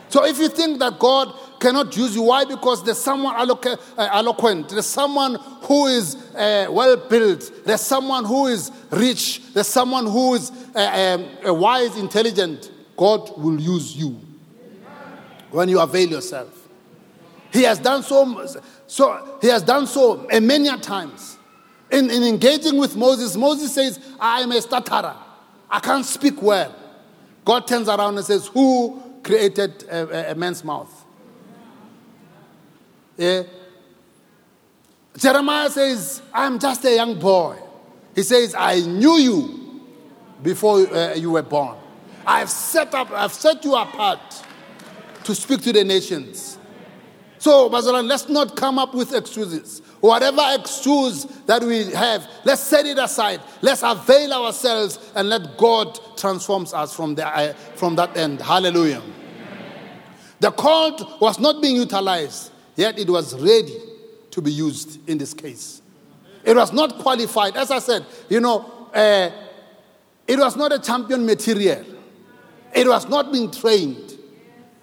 [0.09, 2.43] So if you think that God cannot use you, why?
[2.43, 8.47] Because there's someone uh, eloquent, there's someone who is uh, well built, there's someone who
[8.47, 12.71] is rich, there's someone who is uh, um, wise, intelligent.
[12.97, 14.19] God will use you
[15.51, 16.67] when you avail yourself.
[17.53, 18.47] He has done so,
[18.91, 21.37] so he has done so many times.
[21.89, 25.15] In, in engaging with Moses, Moses says, I am a stutterer.
[25.69, 26.75] I can't speak well.
[27.45, 31.05] God turns around and says, Who created a, a man's mouth.
[33.15, 33.43] Yeah.
[35.17, 37.59] Jeremiah says, I'm just a young boy.
[38.13, 39.81] He says, I knew you
[40.43, 41.77] before uh, you were born.
[42.27, 44.43] I've set up, I've set you apart
[45.23, 46.57] to speak to the nations.
[47.41, 49.79] So, Bazalan, let's not come up with excuses.
[49.99, 53.41] Whatever excuse that we have, let's set it aside.
[53.63, 58.43] Let's avail ourselves and let God transform us from, the, uh, from that end.
[58.43, 59.01] Hallelujah.
[60.39, 63.75] The colt was not being utilized, yet it was ready
[64.29, 65.81] to be used in this case.
[66.43, 67.57] It was not qualified.
[67.57, 69.31] As I said, you know, uh,
[70.27, 71.85] it was not a champion material.
[72.71, 74.10] It was not being trained.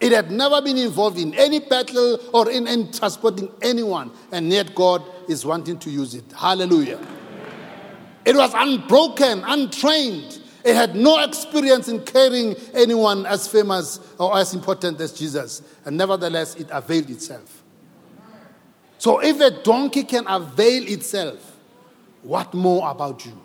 [0.01, 4.75] It had never been involved in any battle or in, in transporting anyone, and yet
[4.75, 6.25] God is wanting to use it.
[6.33, 7.01] Hallelujah.
[8.25, 10.41] It was unbroken, untrained.
[10.65, 15.97] It had no experience in carrying anyone as famous or as important as Jesus, and
[15.97, 17.63] nevertheless, it availed itself.
[18.99, 21.57] So, if a donkey can avail itself,
[22.23, 23.41] what more about you?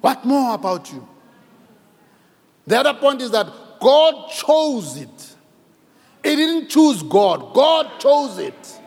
[0.00, 1.06] What more about you?
[2.66, 3.46] The other point is that
[3.80, 5.36] God chose it.
[6.22, 8.80] He didn't choose God, God chose it.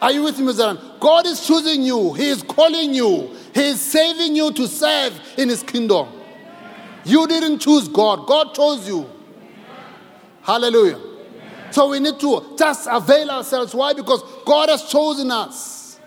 [0.00, 1.00] Are you with me, Mr.
[1.00, 5.48] God is choosing you, He is calling you, He is saving you to serve in
[5.48, 6.08] His kingdom.
[7.04, 9.08] You didn't choose God, God chose you.
[10.42, 11.00] Hallelujah.
[11.70, 13.74] So we need to just avail ourselves.
[13.74, 13.92] Why?
[13.92, 15.98] Because God has chosen us.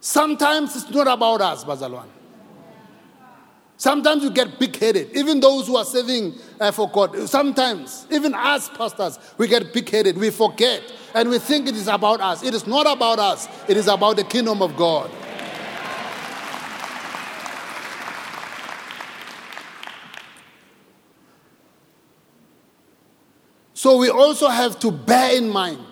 [0.00, 2.06] Sometimes it's not about us, Bazalwan.
[3.82, 5.10] Sometimes you get big headed.
[5.12, 9.90] Even those who are serving uh, for God, sometimes, even us pastors, we get big
[9.90, 10.16] headed.
[10.16, 10.80] We forget
[11.16, 12.44] and we think it is about us.
[12.44, 15.10] It is not about us, it is about the kingdom of God.
[23.74, 25.84] So we also have to bear in mind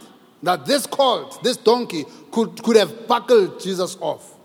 [0.44, 4.37] that this colt, this donkey, could, could have buckled Jesus off.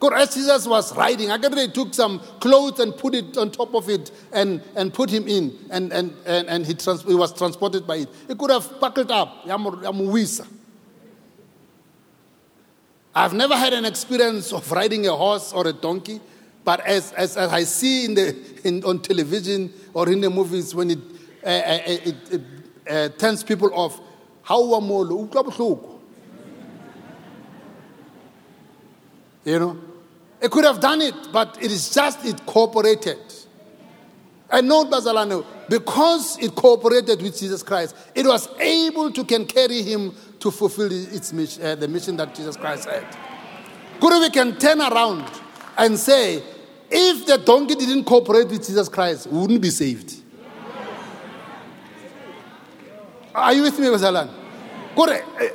[0.00, 3.50] Because as Jesus was riding, I guess they took some clothes and put it on
[3.50, 7.14] top of it and, and put him in, and, and, and, and he, trans, he
[7.14, 8.08] was transported by it.
[8.28, 9.46] He could have buckled up.
[13.14, 16.20] I've never had an experience of riding a horse or a donkey,
[16.64, 20.74] but as, as, as I see in the, in, on television or in the movies,
[20.74, 20.98] when it,
[21.46, 22.42] uh it, it
[22.90, 24.00] uh, turns people off
[24.42, 24.60] how
[29.44, 29.78] you know
[30.40, 33.18] it could have done it but it is just it cooperated
[34.50, 39.82] and note bazalano because it cooperated with jesus christ it was able to can carry
[39.82, 43.04] him to fulfill its mission, uh, the mission that jesus christ had
[44.00, 45.24] could we can turn around
[45.78, 46.42] and say
[46.90, 50.24] if the donkey didn't cooperate with jesus christ we wouldn't be saved
[53.34, 54.30] Are you with me, Basalan?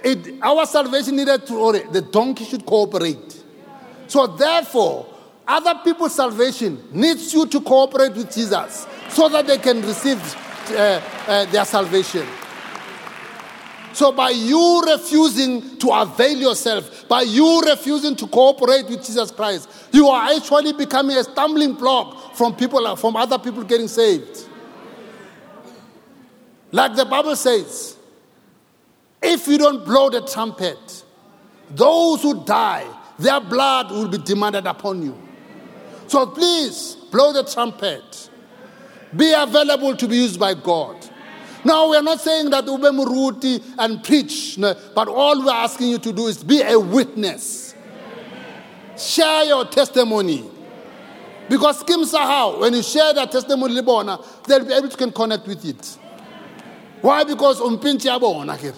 [0.03, 3.38] It, our salvation needed to, the donkey should cooperate.
[4.09, 5.05] So therefore,
[5.47, 10.19] other people's salvation needs you to cooperate with Jesus so that they can receive
[10.71, 12.27] uh, uh, their salvation.
[13.93, 19.69] So by you refusing to avail yourself, by you refusing to cooperate with Jesus Christ,
[19.91, 24.47] you are actually becoming a stumbling block from people, from other people getting saved.
[26.71, 27.95] Like the Bible says,
[29.21, 31.03] if you don't blow the trumpet,
[31.69, 32.87] those who die,
[33.19, 35.17] their blood will be demanded upon you.
[36.07, 38.29] So please blow the trumpet.
[39.15, 40.95] Be available to be used by God.
[41.65, 45.89] Now, we are not saying that ube muruti and preach, no, but all we're asking
[45.89, 47.75] you to do is be a witness.
[48.97, 50.49] Share your testimony.
[51.49, 55.97] Because Kim Sahau, when you share that testimony, they'll be able to connect with it.
[57.01, 57.23] Why?
[57.23, 58.73] Because umpinchi yabona here.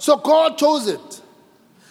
[0.00, 1.20] So God chose it.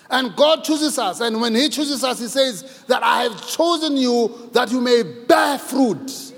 [0.10, 1.22] And God chooses us.
[1.22, 5.04] And when He chooses us, He says that I have chosen you that you may
[5.04, 6.34] bear fruit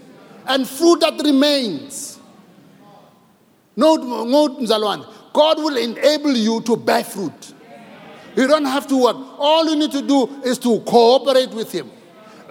[0.45, 2.19] and fruit that remains.
[3.77, 4.01] Note,
[5.33, 7.53] God will enable you to bear fruit.
[8.35, 9.15] You don't have to work.
[9.39, 11.89] All you need to do is to cooperate with Him.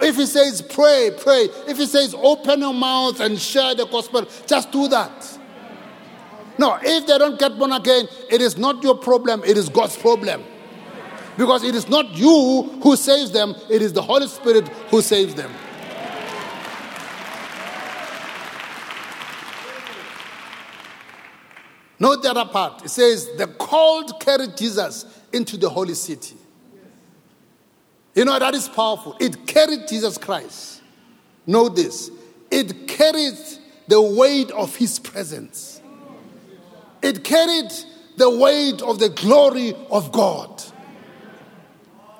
[0.01, 1.47] If he says pray, pray.
[1.67, 5.37] If he says open your mouth and share the gospel, just do that.
[6.61, 9.97] No, if they don't get born again, it is not your problem, it is God's
[9.97, 10.43] problem.
[11.35, 15.33] Because it is not you who saves them, it is the Holy Spirit who saves
[15.33, 15.51] them.
[21.99, 22.85] Note the other part.
[22.85, 26.37] It says, The cold carried Jesus into the holy city.
[28.13, 29.17] You know, that is powerful.
[29.19, 30.83] It carried Jesus Christ.
[31.47, 32.11] Know this.
[32.51, 33.39] It carried
[33.87, 35.80] the weight of his presence.
[37.01, 37.71] It carried
[38.17, 40.63] the weight of the glory of God.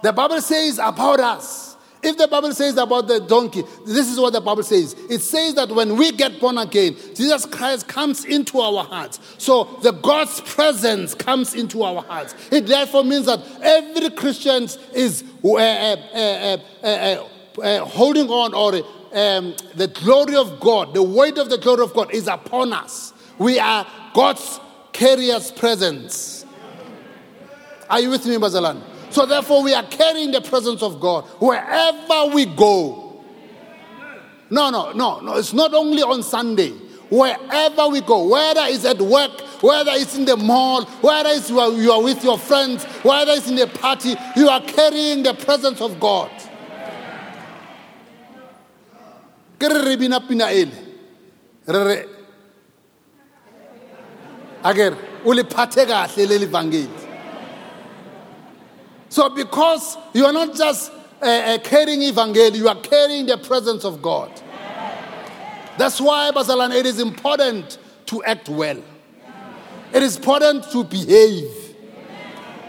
[0.02, 1.72] The Bible says about us
[2.04, 4.96] if the Bible says about the donkey, this is what the Bible says.
[5.10, 9.20] It says that when we get born again, Jesus Christ comes into our hearts.
[9.38, 12.34] So the God's presence comes into our hearts.
[12.52, 18.76] It therefore means that every Christian is uh, uh, uh, holding on, or
[19.14, 23.14] um, the glory of God, the weight of the glory of God is upon us.
[23.38, 24.60] We are God's
[24.94, 26.46] carrier's presence.
[27.90, 28.82] Are you with me, Bazalan?
[29.10, 33.24] So therefore, we are carrying the presence of God wherever we go.
[34.50, 35.38] No, no, no, no.
[35.38, 36.74] It's not only on Sunday.
[37.10, 41.60] Wherever we go, whether it's at work, whether it's in the mall, whether it's you
[41.60, 45.34] are, you are with your friends, whether it's in a party, you are carrying the
[45.34, 46.32] presence of God.
[54.64, 54.96] Ager,
[55.26, 57.08] uliphathe kahle leli vangeli.
[59.10, 60.92] So, because you are not just
[61.22, 64.32] uh, uh, carrying evangel, you are carrying the presence of God.
[65.78, 68.82] That's why, Basalan, it is important to act well.
[69.94, 71.76] It is important to behave.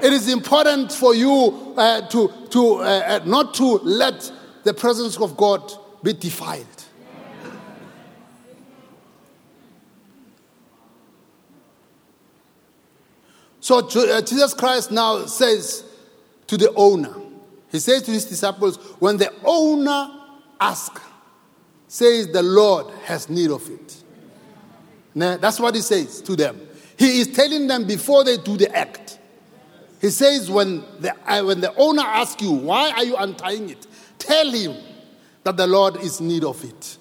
[0.02, 4.30] It is important for you uh, to, to uh, not to let
[4.64, 5.72] the presence of God
[6.02, 6.81] be defiled.
[13.62, 15.84] So uh, Jesus Christ now says,
[16.48, 17.14] to the owner.
[17.70, 20.10] He says to his disciples, when the owner
[20.60, 21.00] asks,
[21.88, 24.02] says the Lord has need of it.
[25.14, 26.60] Now, that's what he says to them.
[26.98, 29.18] He is telling them before they do the act.
[29.98, 33.86] He says, when the, uh, when the owner asks you, why are you untying it?
[34.18, 34.76] Tell him
[35.44, 36.98] that the Lord is need of it.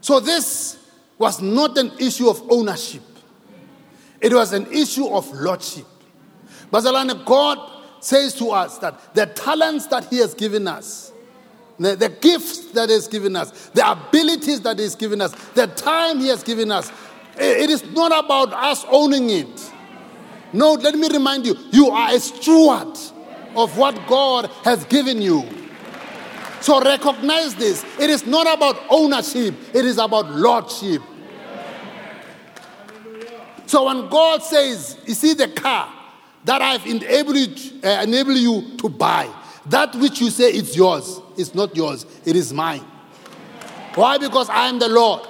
[0.00, 0.76] So this
[1.18, 3.02] was not an issue of ownership.
[4.26, 5.86] It was an issue of lordship.
[6.72, 7.58] Bazalane, God
[8.00, 11.12] says to us that the talents that He has given us,
[11.78, 15.32] the, the gifts that He has given us, the abilities that He has given us,
[15.50, 16.90] the time He has given us,
[17.38, 19.72] it is not about us owning it.
[20.52, 22.98] No, let me remind you, you are a steward
[23.54, 25.48] of what God has given you.
[26.62, 27.84] So recognize this.
[28.00, 31.00] It is not about ownership, it is about lordship.
[33.66, 35.92] So when God says, You see the car
[36.44, 37.36] that I've enabled
[37.84, 39.28] uh, enabled you to buy,
[39.66, 42.84] that which you say is yours is not yours, it is mine.
[43.94, 44.18] Why?
[44.18, 45.26] Because I am the Lord.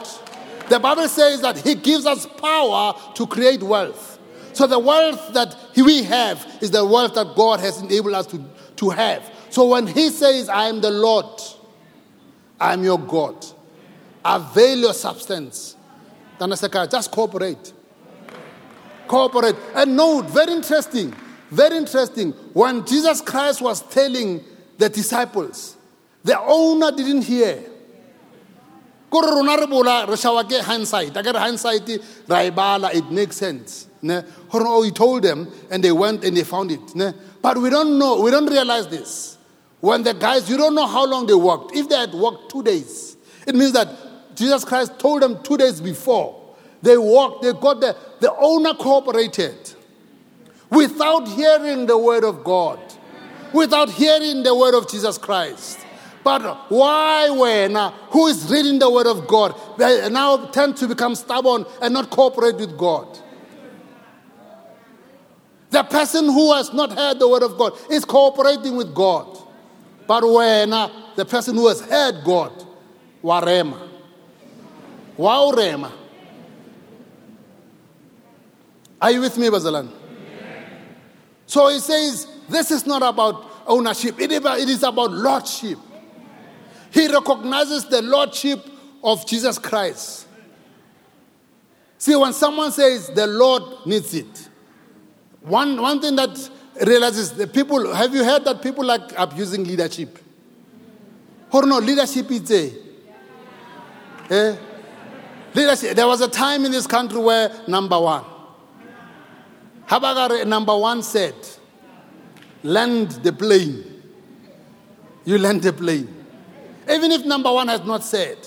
[0.68, 4.18] The Bible says that He gives us power to create wealth.
[4.52, 8.44] So the wealth that we have is the wealth that God has enabled us to,
[8.76, 9.30] to have.
[9.50, 11.40] So when He says, I am the Lord,
[12.58, 13.46] I am your God,
[14.24, 15.76] avail your substance.
[16.38, 17.72] Just cooperate.
[19.08, 19.56] Cooperate.
[19.74, 21.14] And note, very interesting,
[21.50, 22.32] very interesting.
[22.52, 24.44] When Jesus Christ was telling
[24.78, 25.76] the disciples,
[26.24, 27.62] the owner didn't hear.
[29.10, 31.16] kore bola re shawa hindsight
[32.28, 36.44] a bala it makes sense ne oh he told them and they went and they
[36.44, 39.38] found it ne but we don't know we don't realize this
[39.80, 42.62] when the guys you don't know how long they walked if they had walked two
[42.62, 43.88] days it means that
[44.34, 46.42] jesus christ told them two days before
[46.86, 49.74] they walked they got the the owner cooperated
[50.70, 52.80] without hearing the word of god
[53.52, 55.86] without hearing the word of jesus christ
[56.26, 60.88] but why, when uh, who is reading the word of God, they now tend to
[60.88, 63.16] become stubborn and not cooperate with God?
[65.70, 69.38] The person who has not heard the word of God is cooperating with God.
[70.08, 72.66] But when uh, the person who has heard God,
[73.22, 73.88] warema,
[75.16, 75.92] waurema.
[79.06, 79.88] Are you with me, Bazalan?
[81.46, 85.78] So he says, this is not about ownership, it is about lordship.
[86.90, 88.66] He recognizes the lordship
[89.04, 90.26] of Jesus Christ.
[91.98, 94.48] See, when someone says the Lord needs it,
[95.42, 96.50] one, one thing that
[96.84, 100.18] realizes the people, have you heard that people like abusing leadership?
[101.52, 102.72] Or no, leadership is a.
[104.30, 104.56] Eh?
[105.54, 105.94] Leadership.
[105.94, 108.24] There was a time in this country where number one,
[109.86, 111.34] Habakkuk number one said,
[112.62, 114.02] land the plane.
[115.24, 116.12] You land the plane.
[116.90, 118.38] Even if number one has not said.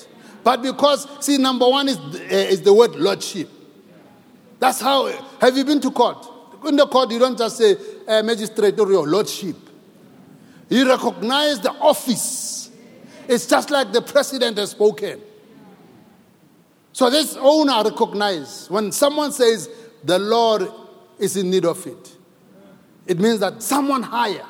[0.44, 3.50] But because, see, number one is, uh, is the word lordship.
[4.60, 5.08] That's how,
[5.40, 6.26] have you been to court?
[6.66, 7.76] In the court, you don't just say
[8.08, 9.56] uh, magistrate or lordship.
[10.70, 12.70] You recognize the office.
[13.28, 15.22] It's just like the president has spoken.
[16.92, 19.70] So this owner recognizes when someone says
[20.04, 20.68] the Lord
[21.20, 22.18] is in need of it,
[23.06, 24.46] it means that someone higher,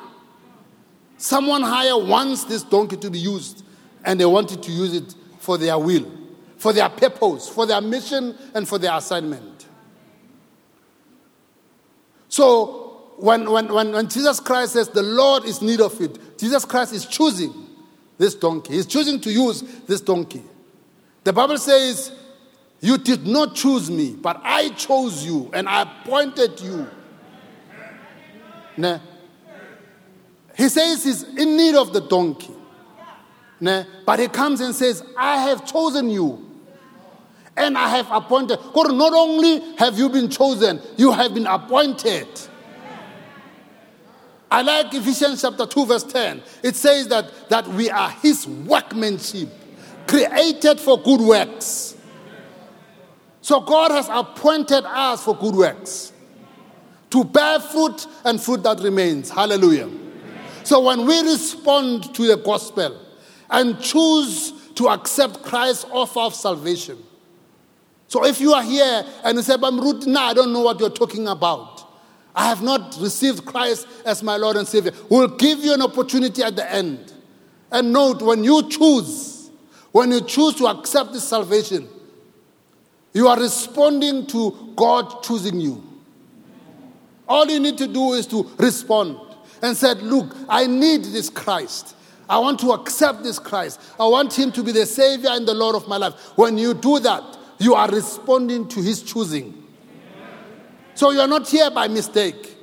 [1.16, 3.64] someone higher wants this donkey to be used
[4.04, 6.10] and they wanted to use it for their will,
[6.56, 9.66] for their purpose, for their mission, and for their assignment.
[12.28, 16.64] So, when, when, when, when Jesus Christ says the Lord is need of it, Jesus
[16.64, 17.52] Christ is choosing
[18.16, 18.74] this donkey.
[18.74, 20.42] He's choosing to use this donkey.
[21.24, 22.12] The Bible says,
[22.80, 26.88] You did not choose me, but I chose you and I appointed you.
[28.76, 28.98] Nah.
[30.56, 32.54] He says he's in need of the donkey.
[33.60, 33.84] Ne?
[34.06, 36.46] But he comes and says, I have chosen you.
[37.56, 38.58] And I have appointed.
[38.74, 42.28] Not only have you been chosen, you have been appointed.
[44.50, 46.42] I like Ephesians chapter 2, verse 10.
[46.62, 49.48] It says that, that we are his workmanship,
[50.06, 51.96] created for good works.
[53.50, 56.12] So God has appointed us for good works
[57.10, 59.28] to bear fruit and fruit that remains.
[59.28, 59.90] Hallelujah.
[60.62, 62.96] So when we respond to the gospel,
[63.50, 66.96] and choose to accept Christ's offer of salvation.
[68.06, 70.78] So if you are here and you say, but Ruth, now I don't know what
[70.78, 71.84] you're talking about.
[72.36, 74.92] I have not received Christ as my Lord and Savior.
[75.08, 77.14] We'll give you an opportunity at the end.
[77.72, 79.50] And note, when you choose,
[79.90, 81.88] when you choose to accept this salvation,
[83.12, 85.82] you are responding to God choosing you.
[87.28, 89.18] All you need to do is to respond.
[89.62, 91.96] and said, Look, I need this Christ.
[92.28, 93.80] I want to accept this Christ.
[93.98, 96.14] I want him to be the Savior and the Lord of my life.
[96.36, 99.56] When you do that, you are responding to his choosing.
[100.94, 102.56] So you are not here by mistake.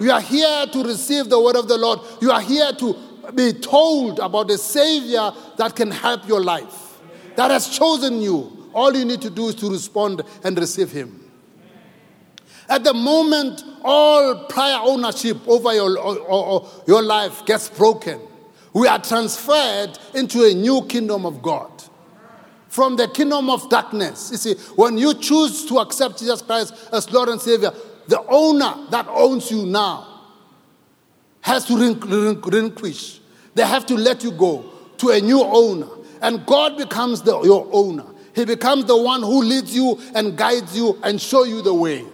[0.00, 2.00] You are here to receive the word of the Lord.
[2.20, 2.96] You are here to
[3.34, 7.00] be told about the Savior that can help your life,
[7.36, 8.55] that has chosen you.
[8.76, 11.24] All you need to do is to respond and receive Him.
[12.68, 18.20] At the moment, all prior ownership over your, or, or, your life gets broken.
[18.74, 21.70] We are transferred into a new kingdom of God.
[22.68, 24.30] From the kingdom of darkness.
[24.32, 27.70] You see, when you choose to accept Jesus Christ as Lord and Savior,
[28.08, 30.22] the owner that owns you now
[31.40, 33.20] has to relinquish.
[33.54, 35.88] They have to let you go to a new owner.
[36.20, 38.04] And God becomes the, your owner.
[38.36, 42.04] He becomes the one who leads you and guides you and show you the way.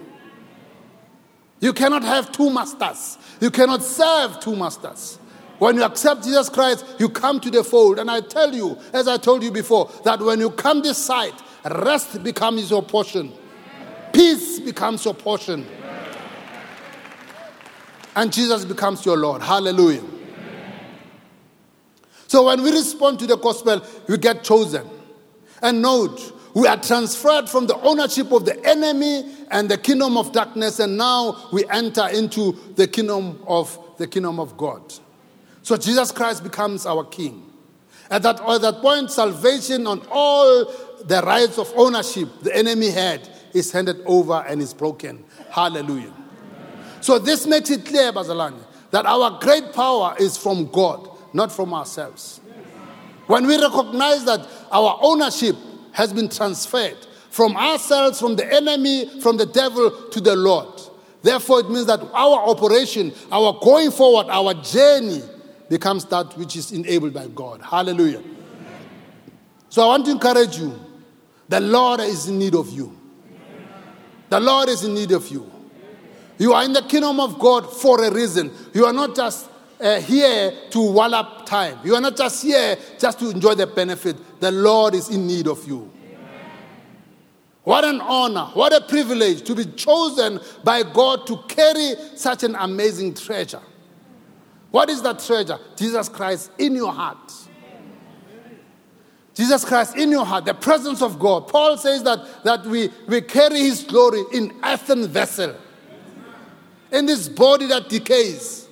[1.59, 3.17] You cannot have two masters.
[3.39, 5.19] You cannot serve two masters.
[5.59, 7.99] When you accept Jesus Christ, you come to the fold.
[7.99, 11.33] And I tell you, as I told you before, that when you come this side,
[11.69, 13.31] rest becomes your portion,
[14.11, 15.67] peace becomes your portion
[18.15, 19.41] and Jesus becomes your Lord.
[19.41, 20.03] Hallelujah.
[22.27, 24.89] So when we respond to the gospel, we get chosen.
[25.63, 30.31] And note, we are transferred from the ownership of the enemy and the kingdom of
[30.31, 34.93] darkness, and now we enter into the kingdom of the kingdom of God.
[35.63, 37.49] So Jesus Christ becomes our king.
[38.09, 40.65] At that, at that point, salvation on all
[41.05, 45.23] the rights of ownership the enemy had is handed over and is broken.
[45.49, 46.13] Hallelujah.
[47.01, 48.59] So this makes it clear, Bazalani,
[48.91, 52.41] that our great power is from God, not from ourselves.
[53.27, 55.55] When we recognize that our ownership
[55.93, 56.97] has been transferred
[57.29, 60.81] from ourselves, from the enemy, from the devil to the Lord.
[61.21, 65.21] Therefore, it means that our operation, our going forward, our journey
[65.69, 67.61] becomes that which is enabled by God.
[67.61, 68.21] Hallelujah.
[69.69, 70.79] So I want to encourage you.
[71.47, 72.95] The Lord is in need of you.
[74.29, 75.49] The Lord is in need of you.
[76.37, 78.51] You are in the kingdom of God for a reason.
[78.73, 79.49] You are not just
[79.79, 81.79] uh, here to wallop time.
[81.83, 84.39] You are not just here just to enjoy the benefit.
[84.39, 85.91] The Lord is in need of you.
[87.63, 92.55] What an honor, what a privilege to be chosen by God to carry such an
[92.55, 93.61] amazing treasure.
[94.69, 95.59] What is that treasure?
[95.77, 97.31] Jesus Christ in your heart.
[99.33, 101.47] Jesus Christ in your heart, the presence of God.
[101.47, 105.55] Paul says that, that we, we carry his glory in earthen vessel
[106.91, 108.62] in this body that decays.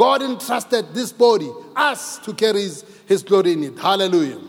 [0.00, 3.78] God entrusted this body, us, to carry his, his glory in it.
[3.78, 4.40] Hallelujah.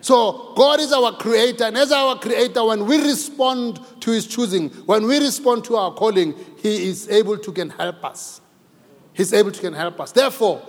[0.00, 4.68] So, God is our creator, and as our creator, when we respond to his choosing,
[4.86, 8.40] when we respond to our calling, he is able to can help us.
[9.12, 10.12] He's able to can help us.
[10.12, 10.62] Therefore,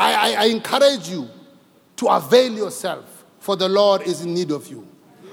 [0.00, 1.28] I, I, I encourage you
[1.96, 4.88] to avail yourself, for the Lord is in need of you.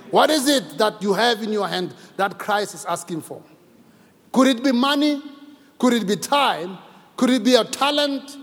[0.10, 3.42] What is it that you have in your hand that Christ is asking for?
[4.34, 5.24] Could it be money?
[5.80, 6.78] Could it be time?
[7.22, 8.36] Could it be your talent,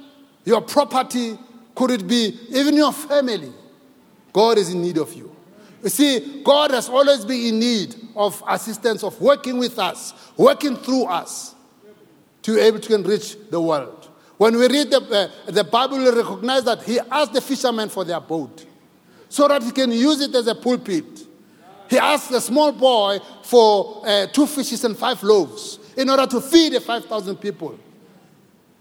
[0.45, 1.37] your property?
[1.75, 3.53] Could it be even your family?
[4.33, 5.35] God is in need of you.
[5.83, 10.77] You see, God has always been in need of assistance, of working with us, working
[10.77, 11.57] through us
[12.43, 14.11] to be able to enrich the world.
[14.37, 18.05] When we read the, uh, the Bible, we recognize that He asked the fishermen for
[18.05, 18.65] their boat
[19.29, 21.27] so that He can use it as a pulpit.
[21.91, 26.41] He asked the small boy for uh, two fishes and five loaves in order to
[26.41, 27.77] feed the 5,000 people.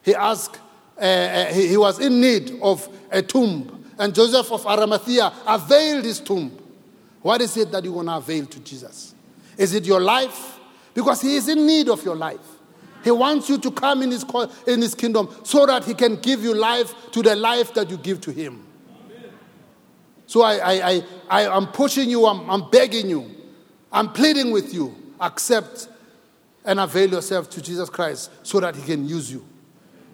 [0.03, 0.59] He asked,
[0.97, 6.05] uh, uh, he, he was in need of a tomb, and Joseph of Arimathea availed
[6.05, 6.57] his tomb.
[7.21, 9.15] What is it that you want to avail to Jesus?
[9.57, 10.59] Is it your life?
[10.93, 12.39] Because he is in need of your life.
[13.03, 14.25] He wants you to come in his,
[14.65, 17.97] in his kingdom so that he can give you life to the life that you
[17.97, 18.65] give to him.
[20.25, 23.31] So I, I, I, I, am pushing you, I'm, I'm begging you,
[23.91, 24.95] I'm pleading with you.
[25.19, 25.87] Accept
[26.65, 29.43] and avail yourself to Jesus Christ so that He can use you.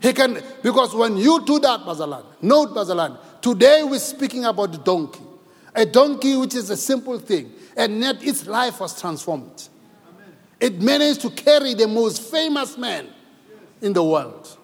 [0.04, 4.78] He can, because when you do that, Bazalan, note Bazalan, today we're speaking about the
[4.80, 5.22] donkey.
[5.74, 9.70] A donkey which is a simple thing, and yet its life was transformed.
[10.10, 10.34] Amen.
[10.60, 13.08] It managed to carry the most famous man
[13.82, 14.58] in the world.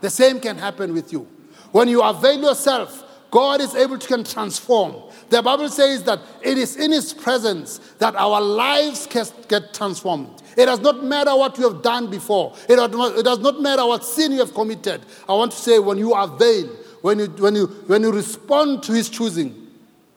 [0.00, 1.28] The same can happen with you.
[1.70, 4.96] When you avail yourself, God is able to can transform.
[5.28, 10.42] The Bible says that it is in His presence that our lives get transformed.
[10.58, 12.52] It does not matter what you have done before.
[12.68, 15.02] It does not matter what sin you have committed.
[15.28, 16.66] I want to say when you avail,
[17.00, 19.68] when you, when you, when you respond to his choosing,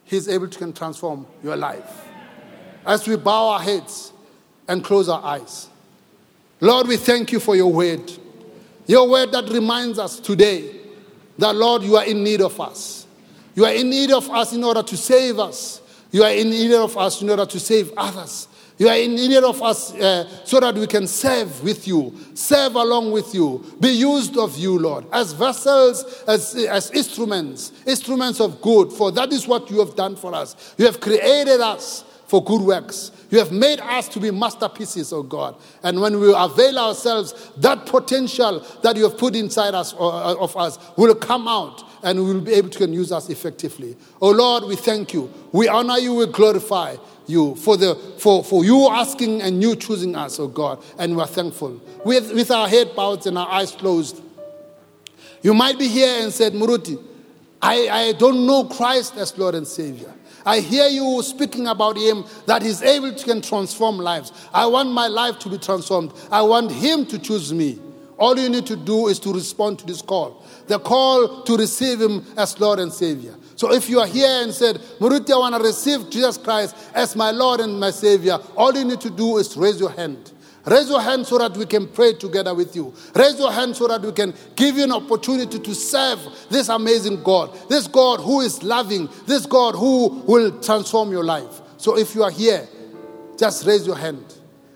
[0.04, 2.08] he is able to can transform your life.
[2.88, 4.14] As we bow our heads
[4.68, 5.70] and close our eyes.
[6.60, 8.12] Lord, we thank you for your word.
[8.88, 10.76] Your word that reminds us today
[11.38, 13.06] that, Lord, you are in need of us.
[13.54, 15.84] You are in need of us in order to save us.
[16.12, 18.48] You are in need of us in order to save others.
[18.82, 22.74] You are in need of us uh, so that we can serve with you, serve
[22.74, 28.60] along with you, be used of you, Lord, as vessels, as, as instruments, instruments of
[28.60, 30.74] good, for that is what you have done for us.
[30.80, 33.12] You have created us for good works.
[33.30, 35.54] You have made us to be masterpieces, oh God.
[35.84, 40.56] And when we avail ourselves, that potential that you have put inside us uh, of
[40.56, 43.98] us will come out and we will be able to use us effectively.
[44.22, 45.30] Oh Lord, we thank you.
[45.52, 46.96] We honor you, we glorify
[47.28, 51.26] you for, the, for, for you asking and you choosing us, oh God, and we're
[51.26, 51.82] thankful.
[52.06, 54.22] With, with our head bowed and our eyes closed,
[55.42, 56.98] you might be here and said, Muruti,
[57.62, 60.14] I, I don't know Christ as Lord and Savior.
[60.46, 64.32] I hear you speaking about Him that He's able to can transform lives.
[64.54, 66.14] I want my life to be transformed.
[66.32, 67.80] I want Him to choose me.
[68.18, 72.00] All you need to do is to respond to this call the call to receive
[72.00, 73.36] Him as Lord and Savior.
[73.56, 77.16] So if you are here and said, Muruti, I want to receive Jesus Christ as
[77.16, 80.32] my Lord and my Savior, all you need to do is raise your hand.
[80.66, 82.94] Raise your hand so that we can pray together with you.
[83.16, 87.24] Raise your hand so that we can give you an opportunity to serve this amazing
[87.24, 87.58] God.
[87.68, 89.10] This God who is loving.
[89.26, 91.62] This God who will transform your life.
[91.78, 92.68] So if you are here,
[93.38, 94.24] just raise your hand.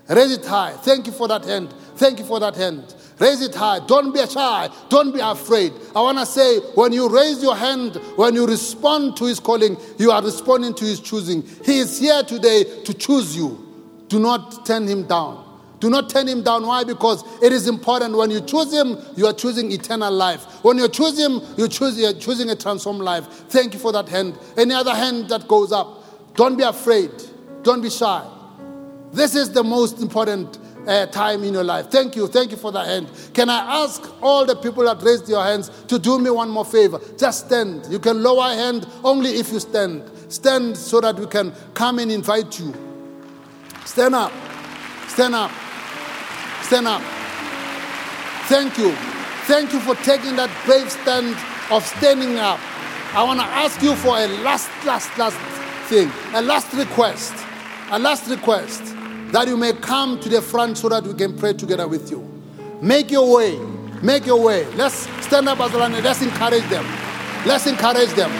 [0.10, 0.72] Raise it high.
[0.72, 1.72] Thank you for that hand.
[1.98, 2.96] Thank you for that hand.
[3.20, 3.80] Raise it high.
[3.86, 4.70] Don't be shy.
[4.90, 5.72] Don't be afraid.
[5.96, 9.78] I want to say when you raise your hand, when you respond to his calling,
[9.98, 11.44] you are responding to his choosing.
[11.64, 13.62] He is here today to choose you.
[14.08, 15.45] Do not turn him down.
[15.86, 16.66] Do not turn him down.
[16.66, 16.84] Why?
[16.84, 18.18] Because it is important.
[18.18, 20.42] When you choose him, you are choosing eternal life.
[20.64, 23.28] When you choose him, you choose, you're choosing a transformed life.
[23.50, 24.36] Thank you for that hand.
[24.58, 27.12] Any other hand that goes up, don't be afraid.
[27.62, 28.28] Don't be shy.
[29.14, 30.58] This is the most important
[30.88, 31.92] uh, time in your life.
[31.92, 32.26] Thank you.
[32.26, 33.08] Thank you for that hand.
[33.36, 36.66] Can I ask all the people that raised your hands to do me one more
[36.66, 37.00] favor?
[37.16, 37.86] Just stand.
[37.92, 40.10] You can lower hand only if you stand.
[40.30, 42.74] Stand so that we can come and invite you.
[43.86, 44.34] Stand up.
[45.10, 45.52] Stand up.
[46.66, 47.01] Stand up.
[48.47, 48.91] Thank you.
[49.45, 51.38] Thank you for taking that brave stand
[51.70, 52.59] of standing up.
[53.13, 55.38] I want to ask you for a last, last, last
[55.88, 57.34] thing, a last request.
[57.91, 58.82] A last request
[59.32, 62.28] that you may come to the front so that we can pray together with you.
[62.82, 63.59] Make your way.
[64.01, 64.66] Make your way.
[64.74, 66.03] Let's stand up, Azalani.
[66.03, 66.86] Let's encourage them.
[67.45, 68.32] Let's encourage them.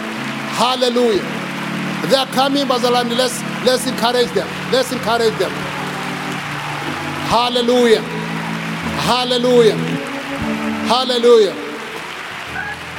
[0.58, 1.22] Hallelujah.
[2.10, 3.16] They are coming, Bazalani.
[3.16, 4.48] Let's, let's encourage them.
[4.72, 5.75] Let's encourage them.
[7.28, 8.02] Hallelujah.
[9.10, 9.76] Hallelujah.
[10.86, 11.52] Hallelujah.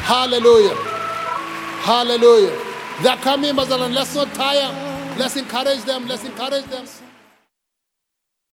[0.03, 0.75] Hallelujah.
[1.87, 2.51] Hallelujah.
[3.01, 3.93] They are coming, Bazalani.
[3.93, 5.15] Let's not tire.
[5.17, 6.07] Let's encourage them.
[6.07, 6.85] Let's encourage them.